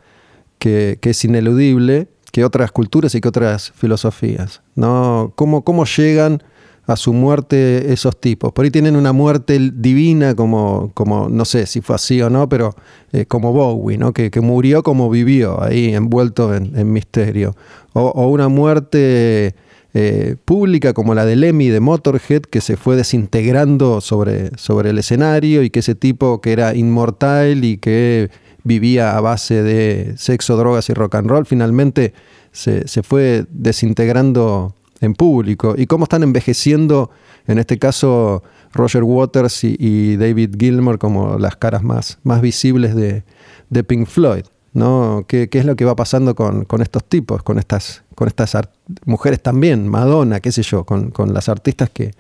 que, 0.64 1.10
es 1.10 1.26
ineludible, 1.26 2.08
que 2.32 2.46
otras 2.46 2.72
culturas 2.72 3.14
y 3.16 3.22
que 3.22 3.28
otras 3.28 3.74
filosofías. 3.76 4.62
¿no? 4.76 5.34
¿Cómo, 5.36 5.64
¿Cómo 5.64 5.84
llegan 5.84 6.42
a 6.88 6.96
su 6.96 7.12
muerte 7.12 7.92
esos 7.92 8.18
tipos? 8.20 8.54
Por 8.54 8.64
ahí 8.64 8.72
tienen 8.72 8.96
una 8.96 9.12
muerte 9.12 9.60
divina, 9.74 10.36
como, 10.36 10.92
como 10.94 11.28
no 11.28 11.44
sé 11.44 11.66
si 11.66 11.82
fue 11.82 11.98
así 11.98 12.22
o 12.22 12.30
no, 12.30 12.48
pero 12.48 12.76
eh, 13.12 13.26
como 13.26 13.52
Bowie, 13.52 13.98
¿no? 13.98 14.14
que, 14.14 14.32
que, 14.32 14.40
murió 14.40 14.84
como 14.84 15.10
vivió, 15.10 15.62
ahí 15.62 15.94
envuelto 15.94 16.56
en, 16.56 16.94
misterio. 16.94 17.56
O, 17.92 18.04
o 18.04 18.28
una 18.30 18.48
muerte 18.48 19.56
eh, 19.94 20.38
pública 20.46 20.94
como 20.94 21.14
la 21.14 21.26
de 21.26 21.36
Lemmy 21.36 21.68
de 21.68 21.82
Motorhead, 21.82 22.44
que 22.44 22.62
se 22.62 22.78
fue 22.78 22.96
desintegrando 22.96 24.02
sobre, 24.02 24.58
sobre 24.58 24.92
el 24.92 24.98
escenario 24.98 25.62
y 25.62 25.70
que 25.70 25.80
ese 25.80 25.94
tipo 25.94 26.42
que 26.42 26.54
era 26.54 26.74
inmortal 26.74 27.64
y 27.64 27.78
que 27.78 28.32
vivía 28.64 29.18
a 29.18 29.22
base 29.22 29.64
de 29.64 30.14
sexo, 30.18 30.58
drogas 30.58 30.90
y 30.90 30.94
rock 30.94 31.16
and 31.16 31.30
roll, 31.30 31.46
finalmente 31.46 32.14
se, 32.52 32.88
se 32.88 33.04
fue 33.04 33.46
desintegrando 33.50 34.76
en 35.02 35.14
público. 35.14 35.76
Y 35.78 35.86
cómo 35.86 36.06
están 36.06 36.24
envejeciendo, 36.24 37.12
en 37.48 37.60
este 37.60 37.78
caso, 37.78 38.44
Roger 38.74 39.04
Waters 39.04 39.64
y, 39.64 40.16
David 40.18 40.56
Gilmour 40.58 40.98
como 40.98 41.38
las 41.38 41.56
caras 41.56 41.84
más, 41.84 42.20
más 42.24 42.42
visibles 42.42 42.96
de, 42.96 43.24
de 43.70 43.84
Pink 43.84 44.08
Floyd. 44.08 44.46
¿no? 44.74 45.26
¿Qué, 45.28 45.50
¿Qué, 45.50 45.60
es 45.60 45.66
lo 45.66 45.76
que 45.76 45.86
va 45.86 45.96
pasando 45.96 46.34
con, 46.34 46.66
con 46.66 46.82
estos 46.82 47.04
tipos, 47.06 47.44
con 47.44 47.60
estas, 47.60 48.04
con 48.16 48.28
estas 48.28 48.58
mujeres 49.06 49.42
también, 49.42 49.88
Madonna, 49.88 50.40
qué 50.40 50.52
sé 50.52 50.64
yo, 50.64 50.84
con, 50.84 51.12
con 51.12 51.34
las 51.34 51.48
artistas 51.48 51.92
que, 51.92 52.12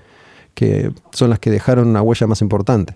que, 0.53 0.91
son 1.11 1.31
las 1.31 1.39
que 1.39 1.49
dejaron 1.49 1.87
una 1.87 2.03
huella 2.03 2.27
más 2.27 2.41
importante? 2.41 2.95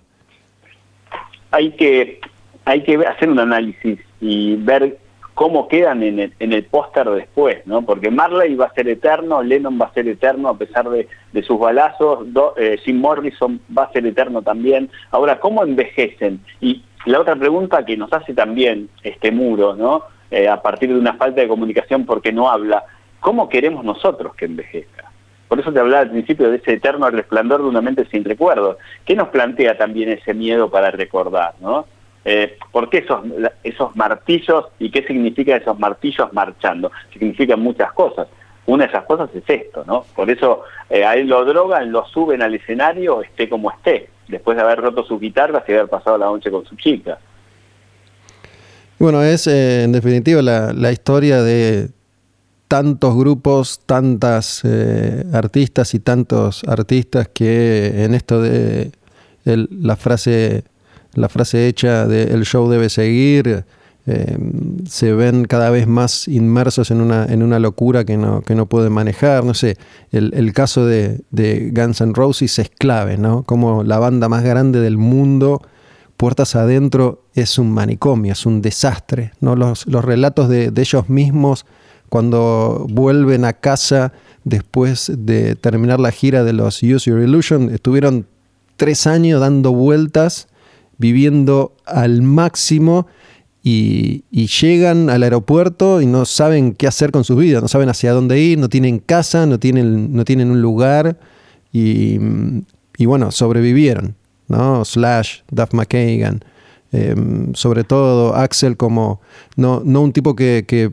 Hay 1.50 1.74
que, 1.76 2.20
hay 2.68 2.82
que 2.82 2.96
hacer 2.96 3.30
un 3.30 3.38
análisis 3.38 3.98
y 4.20 4.56
ver 4.56 4.98
cómo 5.32 5.68
quedan 5.68 6.02
en 6.02 6.18
el, 6.18 6.34
en 6.38 6.52
el 6.52 6.64
póster 6.64 7.08
después, 7.08 7.66
¿no? 7.66 7.80
Porque 7.80 8.10
Marley 8.10 8.56
va 8.56 8.66
a 8.66 8.74
ser 8.74 8.88
eterno, 8.90 9.42
Lennon 9.42 9.80
va 9.80 9.86
a 9.86 9.94
ser 9.94 10.06
eterno 10.06 10.50
a 10.50 10.58
pesar 10.58 10.86
de, 10.90 11.08
sus 11.44 11.58
balazos, 11.58 12.30
Do, 12.30 12.52
eh, 12.58 12.76
Jim 12.84 13.00
Morrison 13.00 13.58
va 13.76 13.84
a 13.84 13.92
ser 13.92 14.04
eterno 14.04 14.42
también. 14.42 14.90
Ahora, 15.12 15.40
¿cómo 15.40 15.64
envejecen? 15.64 16.40
Y 16.60 16.84
la 17.06 17.20
otra 17.20 17.36
pregunta 17.36 17.86
que 17.86 17.96
nos 17.96 18.12
hace 18.12 18.34
también 18.34 18.90
este 19.02 19.32
muro, 19.32 19.74
¿no? 19.74 20.02
Eh, 20.30 20.46
a 20.46 20.60
partir 20.60 20.90
de 20.90 20.98
una 20.98 21.14
falta 21.14 21.40
de 21.40 21.48
comunicación 21.48 22.04
porque 22.04 22.32
no 22.32 22.50
habla, 22.50 22.84
¿cómo 23.20 23.48
queremos 23.48 23.82
nosotros 23.82 24.34
que 24.34 24.44
envejezca? 24.44 25.10
Por 25.48 25.58
eso 25.58 25.72
te 25.72 25.80
hablaba 25.80 26.02
al 26.02 26.10
principio 26.10 26.50
de 26.50 26.56
ese 26.56 26.74
eterno 26.74 27.08
resplandor 27.08 27.62
de 27.62 27.68
una 27.68 27.80
mente 27.80 28.04
sin 28.10 28.24
recuerdo. 28.24 28.76
¿Qué 29.06 29.14
nos 29.16 29.28
plantea 29.28 29.78
también 29.78 30.10
ese 30.10 30.34
miedo 30.34 30.68
para 30.68 30.90
recordar, 30.90 31.54
no? 31.62 31.86
Eh, 32.30 32.58
¿Por 32.72 32.90
qué 32.90 32.98
esos, 32.98 33.22
esos 33.64 33.96
martillos 33.96 34.66
y 34.78 34.90
qué 34.90 35.02
significa 35.04 35.56
esos 35.56 35.78
martillos 35.78 36.30
marchando? 36.34 36.92
Significan 37.10 37.58
muchas 37.58 37.90
cosas. 37.92 38.28
Una 38.66 38.84
de 38.84 38.90
esas 38.90 39.06
cosas 39.06 39.30
es 39.34 39.44
esto, 39.46 39.82
¿no? 39.86 40.04
Por 40.14 40.28
eso 40.30 40.60
eh, 40.90 41.06
a 41.06 41.14
él 41.14 41.26
lo 41.26 41.42
drogan, 41.46 41.90
lo 41.90 42.04
suben 42.04 42.42
al 42.42 42.54
escenario, 42.54 43.22
esté 43.22 43.48
como 43.48 43.70
esté, 43.70 44.10
después 44.28 44.58
de 44.58 44.62
haber 44.62 44.78
roto 44.78 45.04
su 45.04 45.18
guitarra 45.18 45.64
y 45.66 45.72
haber 45.72 45.88
pasado 45.88 46.18
la 46.18 46.26
noche 46.26 46.50
con 46.50 46.66
su 46.66 46.76
chica. 46.76 47.18
Bueno, 48.98 49.22
es 49.22 49.46
eh, 49.46 49.84
en 49.84 49.92
definitiva 49.92 50.42
la, 50.42 50.74
la, 50.74 50.92
historia 50.92 51.40
de 51.40 51.88
tantos 52.68 53.16
grupos, 53.16 53.80
tantas 53.86 54.60
eh, 54.66 55.24
artistas 55.32 55.94
y 55.94 56.00
tantos 56.00 56.62
artistas 56.64 57.28
que 57.28 58.04
en 58.04 58.12
esto 58.12 58.42
de 58.42 58.92
la 59.44 59.96
frase 59.96 60.64
la 61.14 61.28
frase 61.28 61.66
hecha 61.66 62.06
de 62.06 62.24
el 62.24 62.44
show 62.44 62.68
debe 62.68 62.88
seguir 62.88 63.64
eh, 64.10 64.38
se 64.88 65.12
ven 65.12 65.44
cada 65.44 65.68
vez 65.68 65.86
más 65.86 66.28
inmersos 66.28 66.90
en 66.90 67.02
una, 67.02 67.26
en 67.26 67.42
una 67.42 67.58
locura 67.58 68.06
que 68.06 68.16
no, 68.16 68.40
que 68.40 68.54
no 68.54 68.64
pueden 68.64 68.90
manejar. 68.90 69.44
No 69.44 69.52
sé, 69.52 69.76
el, 70.12 70.32
el 70.34 70.54
caso 70.54 70.86
de, 70.86 71.20
de, 71.30 71.70
Guns 71.74 72.00
N' 72.00 72.14
Roses 72.14 72.58
es 72.58 72.70
clave, 72.70 73.18
¿no? 73.18 73.42
Como 73.42 73.84
la 73.84 73.98
banda 73.98 74.30
más 74.30 74.42
grande 74.42 74.80
del 74.80 74.96
mundo, 74.96 75.60
puertas 76.16 76.56
adentro, 76.56 77.24
es 77.34 77.58
un 77.58 77.70
manicomio, 77.70 78.32
es 78.32 78.46
un 78.46 78.62
desastre. 78.62 79.32
¿no? 79.40 79.56
Los, 79.56 79.86
los 79.86 80.02
relatos 80.02 80.48
de, 80.48 80.70
de 80.70 80.80
ellos 80.80 81.10
mismos 81.10 81.66
cuando 82.08 82.86
vuelven 82.88 83.44
a 83.44 83.52
casa 83.52 84.14
después 84.44 85.12
de 85.14 85.54
terminar 85.54 86.00
la 86.00 86.12
gira 86.12 86.44
de 86.44 86.54
los 86.54 86.82
Use 86.82 87.10
Your 87.10 87.20
Illusion, 87.20 87.68
estuvieron 87.74 88.26
tres 88.76 89.06
años 89.06 89.42
dando 89.42 89.72
vueltas, 89.72 90.48
viviendo 90.98 91.74
al 91.86 92.22
máximo 92.22 93.06
y, 93.62 94.24
llegan 94.60 95.10
al 95.10 95.22
aeropuerto 95.22 96.00
y 96.00 96.06
no 96.06 96.24
saben 96.24 96.74
qué 96.74 96.86
hacer 96.86 97.10
con 97.10 97.24
sus 97.24 97.38
vidas, 97.38 97.62
no 97.62 97.68
saben 97.68 97.88
hacia 97.88 98.12
dónde 98.12 98.40
ir, 98.40 98.58
no 98.58 98.68
tienen 98.68 98.98
casa, 98.98 99.46
no 99.46 99.58
tienen, 99.58 100.14
no 100.14 100.24
tienen 100.24 100.50
un 100.50 100.62
lugar 100.62 101.18
y, 101.72 102.18
bueno, 103.04 103.30
sobrevivieron, 103.30 104.16
¿no? 104.48 104.84
Slash, 104.84 105.40
Duff 105.50 105.72
McKagan, 105.72 106.44
eh, 106.92 107.14
sobre 107.54 107.84
todo 107.84 108.34
Axel 108.34 108.76
como 108.76 109.20
no, 109.56 109.82
no 109.84 110.00
un 110.00 110.12
tipo 110.12 110.34
que, 110.34 110.64
que, 110.66 110.92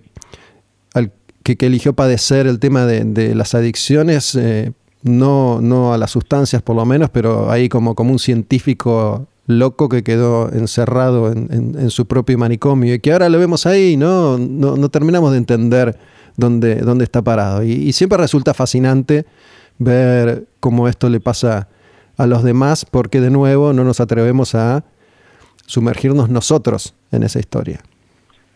eligió 1.66 1.94
padecer 1.94 2.48
el 2.48 2.60
tema 2.60 2.86
de, 2.86 3.06
de 3.06 3.36
las 3.36 3.56
adicciones, 3.56 4.36
eh, 4.36 4.74
no, 5.04 5.62
no 5.62 5.94
a 5.94 5.98
las 5.98 6.12
sustancias 6.12 6.62
por 6.62 6.76
lo 6.76 6.86
menos, 6.86 7.10
pero 7.12 7.52
ahí 7.52 7.70
como, 7.70 7.96
como 7.96 8.12
un 8.12 8.20
científico 8.20 9.28
loco 9.48 9.90
que 9.90 10.04
quedó 10.04 10.52
encerrado 10.52 11.32
en, 11.32 11.90
su 11.90 12.08
propio 12.08 12.38
manicomio 12.38 12.96
y 12.96 13.00
que 13.00 13.12
ahora 13.12 13.30
lo 13.30 13.40
vemos 13.40 13.66
ahí, 13.66 13.96
¿no? 13.98 14.38
No, 14.38 14.90
terminamos 14.90 15.32
de 15.32 15.38
entender 15.38 15.98
dónde, 16.36 16.78
dónde 16.78 17.04
está 17.04 17.22
parado. 17.22 17.64
Y, 17.64 17.72
y, 17.72 17.94
siempre 17.94 18.18
resulta 18.18 18.54
fascinante 18.54 19.26
ver 19.78 20.46
cómo 20.60 20.88
esto 20.88 21.10
le 21.10 21.20
pasa 21.20 21.68
a 22.18 22.26
los 22.26 22.44
demás, 22.44 22.86
porque 22.86 23.22
de 23.22 23.30
nuevo 23.30 23.74
no 23.74 23.84
nos 23.84 24.00
atrevemos 24.00 24.56
a 24.56 24.84
sumergirnos 25.66 26.30
nosotros 26.30 26.96
en 27.12 27.24
esa 27.24 27.40
historia. 27.40 27.82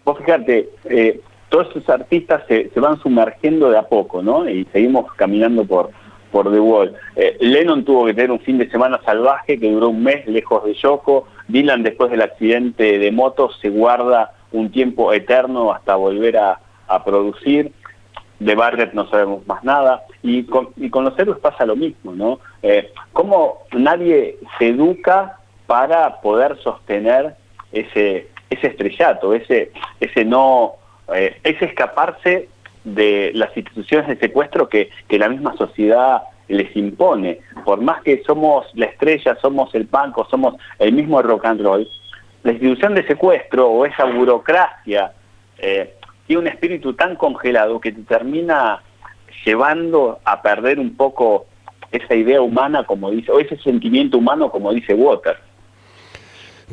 Vos 0.05 0.17
fíjate, 0.17 0.69
eh, 0.85 1.21
todos 1.49 1.67
esos 1.71 1.89
artistas 1.89 2.43
se, 2.47 2.69
se 2.69 2.79
van 2.79 2.99
sumergiendo 3.01 3.69
de 3.69 3.77
a 3.77 3.87
poco, 3.87 4.21
¿no? 4.21 4.49
Y 4.49 4.65
seguimos 4.71 5.11
caminando 5.13 5.65
por, 5.65 5.91
por 6.31 6.51
The 6.51 6.59
Wall. 6.59 6.95
Eh, 7.15 7.37
Lennon 7.39 7.85
tuvo 7.85 8.05
que 8.05 8.13
tener 8.13 8.31
un 8.31 8.39
fin 8.39 8.57
de 8.57 8.69
semana 8.69 8.99
salvaje 9.05 9.59
que 9.59 9.71
duró 9.71 9.89
un 9.89 10.03
mes 10.03 10.27
lejos 10.27 10.63
de 10.65 10.73
Yoko. 10.73 11.27
Dylan 11.47 11.83
después 11.83 12.11
del 12.11 12.21
accidente 12.21 12.99
de 12.99 13.11
moto 13.11 13.51
se 13.61 13.69
guarda 13.69 14.33
un 14.51 14.71
tiempo 14.71 15.13
eterno 15.13 15.71
hasta 15.71 15.95
volver 15.95 16.37
a, 16.37 16.59
a 16.87 17.03
producir. 17.03 17.71
De 18.39 18.55
Barrett 18.55 18.93
no 18.93 19.09
sabemos 19.09 19.45
más 19.47 19.63
nada. 19.63 20.03
Y 20.23 20.43
con, 20.43 20.69
los 20.77 21.19
héroes 21.19 21.39
pasa 21.39 21.65
lo 21.65 21.75
mismo, 21.75 22.13
¿no? 22.13 22.39
Eh, 22.61 22.91
¿Cómo 23.13 23.63
nadie 23.73 24.37
se 24.57 24.69
educa 24.69 25.39
para 25.67 26.21
poder 26.21 26.57
sostener 26.63 27.35
ese, 27.71 28.27
ese 28.49 28.67
estrellato, 28.67 29.33
ese, 29.33 29.71
ese 29.99 30.25
no, 30.25 30.73
eh, 31.13 31.37
ese 31.43 31.65
escaparse 31.65 32.49
de 32.83 33.31
las 33.35 33.55
instituciones 33.55 34.07
de 34.07 34.17
secuestro 34.17 34.69
que, 34.69 34.89
que, 35.07 35.19
la 35.19 35.29
misma 35.29 35.55
sociedad 35.57 36.23
les 36.47 36.75
impone. 36.75 37.39
Por 37.65 37.81
más 37.81 38.01
que 38.01 38.23
somos 38.25 38.65
la 38.73 38.85
estrella, 38.85 39.37
somos 39.41 39.73
el 39.75 39.83
banco, 39.85 40.27
somos 40.29 40.55
el 40.79 40.93
mismo 40.93 41.21
rock 41.21 41.45
and 41.45 41.61
roll, 41.61 41.87
la 42.43 42.51
institución 42.51 42.95
de 42.95 43.05
secuestro 43.05 43.69
o 43.69 43.85
esa 43.85 44.05
burocracia 44.05 45.11
eh, 45.57 45.93
tiene 46.25 46.41
un 46.41 46.47
espíritu 46.47 46.93
tan 46.93 47.15
congelado 47.15 47.79
que 47.79 47.91
te 47.91 48.01
termina 48.03 48.81
llevando 49.45 50.19
a 50.23 50.41
perder 50.41 50.79
un 50.79 50.95
poco 50.95 51.47
esa 51.91 52.15
idea 52.15 52.41
humana, 52.41 52.83
como 52.83 53.09
dice, 53.11 53.31
o 53.31 53.39
ese 53.39 53.57
sentimiento 53.57 54.17
humano, 54.17 54.51
como 54.51 54.71
dice 54.71 54.93
Water. 54.93 55.37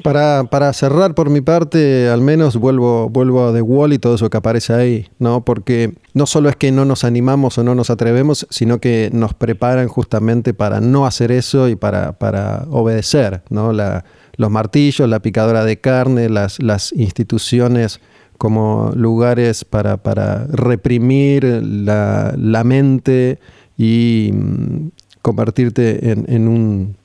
Para, 0.03 0.45
para, 0.45 0.73
cerrar 0.73 1.15
por 1.15 1.31
mi 1.31 1.41
parte, 1.41 2.09
al 2.09 2.21
menos 2.21 2.57
vuelvo, 2.57 3.09
vuelvo 3.09 3.47
a 3.47 3.53
The 3.53 3.63
Wall 3.63 3.93
y 3.93 3.99
todo 3.99 4.15
eso 4.15 4.31
que 4.31 4.37
aparece 4.37 4.73
ahí, 4.73 5.09
¿no? 5.19 5.45
Porque 5.45 5.95
no 6.15 6.27
solo 6.27 6.49
es 6.49 6.57
que 6.57 6.73
no 6.73 6.85
nos 6.85 7.05
animamos 7.05 7.59
o 7.59 7.65
no 7.65 7.75
nos 7.75 7.91
atrevemos, 7.91 8.47
sino 8.51 8.79
que 8.79 9.11
nos 9.13 9.35
preparan 9.35 9.89
justamente 9.89 10.55
para 10.55 10.81
no 10.81 11.07
hacer 11.07 11.33
eso 11.33 11.69
y 11.69 11.77
para, 11.77 12.13
para 12.19 12.67
obedecer, 12.71 13.43
¿no? 13.51 13.73
La, 13.73 14.05
los 14.37 14.51
martillos, 14.51 15.09
la 15.09 15.21
picadora 15.21 15.65
de 15.65 15.81
carne, 15.81 16.29
las, 16.29 16.61
las 16.63 16.93
instituciones 16.93 18.01
como 18.39 18.93
lugares 18.95 19.65
para, 19.65 19.97
para 19.97 20.47
reprimir 20.47 21.45
la, 21.45 22.35
la 22.37 22.65
mente 22.65 23.39
y 23.79 24.31
mm, 24.33 24.89
convertirte 25.23 26.13
en, 26.13 26.25
en 26.29 26.49
un 26.49 26.97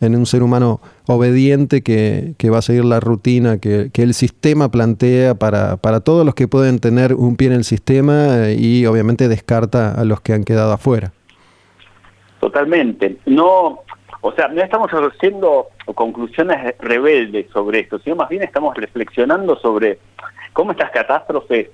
en 0.00 0.16
un 0.16 0.26
ser 0.26 0.42
humano 0.42 0.80
obediente 1.06 1.82
que, 1.82 2.34
que 2.38 2.50
va 2.50 2.58
a 2.58 2.62
seguir 2.62 2.84
la 2.84 3.00
rutina 3.00 3.58
que, 3.58 3.90
que 3.92 4.02
el 4.02 4.14
sistema 4.14 4.70
plantea 4.70 5.34
para, 5.34 5.76
para, 5.76 6.00
todos 6.00 6.24
los 6.24 6.34
que 6.34 6.48
pueden 6.48 6.78
tener 6.78 7.14
un 7.14 7.36
pie 7.36 7.48
en 7.48 7.54
el 7.54 7.64
sistema 7.64 8.50
y 8.56 8.86
obviamente 8.86 9.28
descarta 9.28 9.92
a 9.92 10.04
los 10.04 10.20
que 10.20 10.32
han 10.32 10.44
quedado 10.44 10.72
afuera. 10.72 11.12
Totalmente. 12.40 13.18
No, 13.26 13.80
o 14.22 14.32
sea, 14.32 14.48
no 14.48 14.62
estamos 14.62 14.90
haciendo 14.90 15.68
conclusiones 15.94 16.74
rebeldes 16.78 17.50
sobre 17.52 17.80
esto, 17.80 17.98
sino 17.98 18.16
más 18.16 18.28
bien 18.28 18.42
estamos 18.42 18.74
reflexionando 18.76 19.56
sobre 19.56 19.98
cómo 20.52 20.72
estas 20.72 20.90
catástrofes 20.90 21.68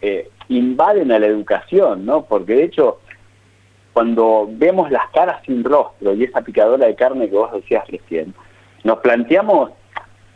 eh, 0.00 0.28
invaden 0.48 1.12
a 1.12 1.18
la 1.18 1.26
educación, 1.26 2.06
¿no? 2.06 2.24
Porque 2.24 2.54
de 2.54 2.64
hecho, 2.64 3.00
cuando 3.98 4.48
vemos 4.48 4.92
las 4.92 5.10
caras 5.10 5.42
sin 5.44 5.64
rostro 5.64 6.14
y 6.14 6.22
esa 6.22 6.40
picadora 6.42 6.86
de 6.86 6.94
carne 6.94 7.28
que 7.28 7.34
vos 7.34 7.50
decías 7.52 7.84
recién, 7.88 8.32
nos 8.84 8.98
planteamos 8.98 9.72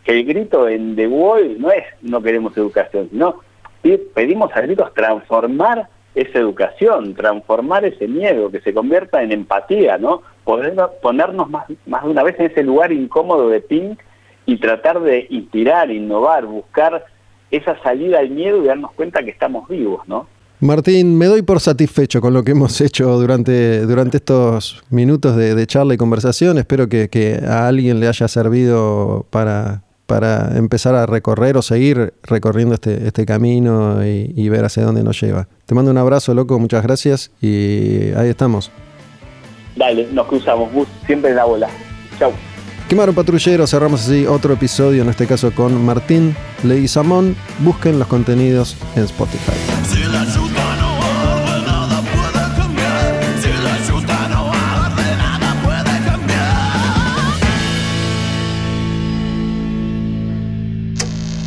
que 0.02 0.18
el 0.18 0.24
grito 0.24 0.68
en 0.68 0.96
The 0.96 1.06
Wall 1.06 1.60
no 1.60 1.70
es 1.70 1.84
no 2.00 2.20
queremos 2.20 2.56
educación, 2.56 3.08
sino 3.10 3.36
pedimos 4.16 4.50
a 4.56 4.62
gritos 4.62 4.92
transformar 4.94 5.88
esa 6.16 6.40
educación, 6.40 7.14
transformar 7.14 7.84
ese 7.84 8.08
miedo, 8.08 8.50
que 8.50 8.60
se 8.62 8.74
convierta 8.74 9.22
en 9.22 9.30
empatía, 9.30 9.96
¿no? 9.96 10.22
Poder 10.42 10.74
ponernos 11.00 11.48
más, 11.48 11.66
más 11.86 12.02
de 12.02 12.10
una 12.10 12.24
vez 12.24 12.40
en 12.40 12.46
ese 12.46 12.64
lugar 12.64 12.90
incómodo 12.90 13.48
de 13.48 13.60
Pink 13.60 14.00
y 14.44 14.56
tratar 14.56 14.98
de 15.02 15.28
inspirar, 15.30 15.88
innovar, 15.88 16.46
buscar 16.46 17.04
esa 17.52 17.80
salida 17.84 18.18
al 18.18 18.30
miedo 18.30 18.60
y 18.60 18.66
darnos 18.66 18.90
cuenta 18.90 19.22
que 19.22 19.30
estamos 19.30 19.68
vivos, 19.68 20.08
¿no? 20.08 20.26
Martín, 20.62 21.18
me 21.18 21.26
doy 21.26 21.42
por 21.42 21.58
satisfecho 21.58 22.20
con 22.20 22.34
lo 22.34 22.44
que 22.44 22.52
hemos 22.52 22.80
hecho 22.80 23.18
durante, 23.18 23.80
durante 23.80 24.18
estos 24.18 24.84
minutos 24.90 25.34
de, 25.34 25.66
charla 25.66 25.94
y 25.94 25.96
conversación. 25.96 26.56
Espero 26.56 26.88
que, 26.88 27.08
que 27.08 27.40
a 27.44 27.66
alguien 27.66 27.98
le 27.98 28.06
haya 28.06 28.28
servido 28.28 29.26
para, 29.30 29.82
para 30.06 30.56
empezar 30.56 30.94
a 30.94 31.04
recorrer 31.04 31.56
o 31.56 31.62
seguir 31.62 32.14
recorriendo 32.22 32.76
este, 32.76 33.08
este 33.08 33.26
camino 33.26 34.06
y, 34.06 34.48
ver 34.50 34.64
hacia 34.64 34.84
dónde 34.84 35.02
nos 35.02 35.20
lleva. 35.20 35.48
Te 35.66 35.74
mando 35.74 35.90
un 35.90 35.98
abrazo, 35.98 36.32
loco, 36.32 36.56
muchas 36.60 36.84
gracias 36.84 37.32
y 37.40 38.12
ahí 38.16 38.28
estamos. 38.28 38.70
Dale, 39.74 40.06
nos 40.12 40.28
cruzamos, 40.28 40.70
siempre 41.06 41.30
en 41.30 41.36
la 41.36 41.44
bola. 41.44 41.68
Chau. 42.20 42.30
Quemaron 42.88 43.16
Patrullero, 43.16 43.66
cerramos 43.66 44.02
así 44.02 44.26
otro 44.26 44.52
episodio, 44.52 45.02
en 45.02 45.08
este 45.08 45.26
caso 45.26 45.50
con 45.50 45.84
Martín 45.84 46.36
Leguizamón. 46.62 47.34
Busquen 47.60 47.98
los 47.98 48.06
contenidos 48.06 48.76
en 48.94 49.02
Spotify. 49.04 49.52